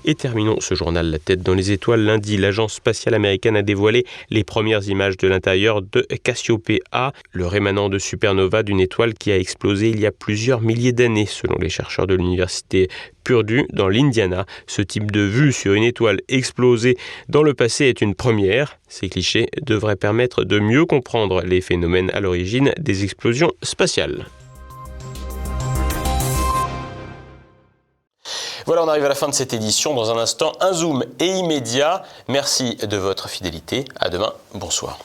Et 0.05 0.15
terminons 0.15 0.59
ce 0.59 0.75
journal 0.75 1.12
La 1.12 1.19
tête 1.19 1.41
dans 1.41 1.53
les 1.53 1.71
étoiles. 1.71 2.01
Lundi, 2.01 2.38
l'agence 2.38 2.75
spatiale 2.75 3.15
américaine 3.15 3.55
a 3.55 3.62
dévoilé 3.62 4.05
les 4.29 4.43
premières 4.43 4.88
images 4.88 5.17
de 5.17 5.27
l'intérieur 5.27 5.81
de 5.81 6.01
Cassiope 6.23 6.71
A, 6.91 7.12
le 7.31 7.45
rémanent 7.45 7.89
de 7.89 7.99
supernova 7.99 8.63
d'une 8.63 8.79
étoile 8.79 9.13
qui 9.13 9.31
a 9.31 9.38
explosé 9.38 9.89
il 9.89 9.99
y 9.99 10.05
a 10.05 10.12
plusieurs 10.12 10.62
milliers 10.62 10.93
d'années, 10.93 11.25
selon 11.25 11.57
les 11.57 11.69
chercheurs 11.69 12.07
de 12.07 12.15
l'université 12.15 12.88
Purdue 13.23 13.67
dans 13.73 13.89
l'Indiana. 13.89 14.45
Ce 14.65 14.81
type 14.81 15.12
de 15.12 15.21
vue 15.21 15.51
sur 15.51 15.73
une 15.73 15.83
étoile 15.83 16.21
explosée 16.29 16.97
dans 17.27 17.43
le 17.43 17.53
passé 17.53 17.85
est 17.85 18.01
une 18.01 18.15
première. 18.15 18.79
Ces 18.88 19.09
clichés 19.09 19.47
devraient 19.62 19.95
permettre 19.95 20.43
de 20.43 20.59
mieux 20.59 20.85
comprendre 20.85 21.41
les 21.43 21.62
phénomènes 21.62 22.09
à 22.13 22.21
l'origine 22.21 22.73
des 22.79 23.03
explosions 23.03 23.51
spatiales. 23.62 24.25
Voilà, 28.69 28.84
on 28.84 28.88
arrive 28.88 29.05
à 29.05 29.10
la 29.10 29.15
fin 29.15 29.27
de 29.27 29.34
cette 29.34 29.53
édition. 29.53 29.95
Dans 29.95 30.12
un 30.12 30.17
instant, 30.19 30.51
un 30.60 30.73
zoom 30.73 31.03
et 31.17 31.25
immédiat. 31.25 32.03
Merci 32.27 32.75
de 32.75 32.97
votre 32.97 33.27
fidélité. 33.27 33.86
À 33.99 34.10
demain. 34.10 34.32
Bonsoir. 34.53 34.99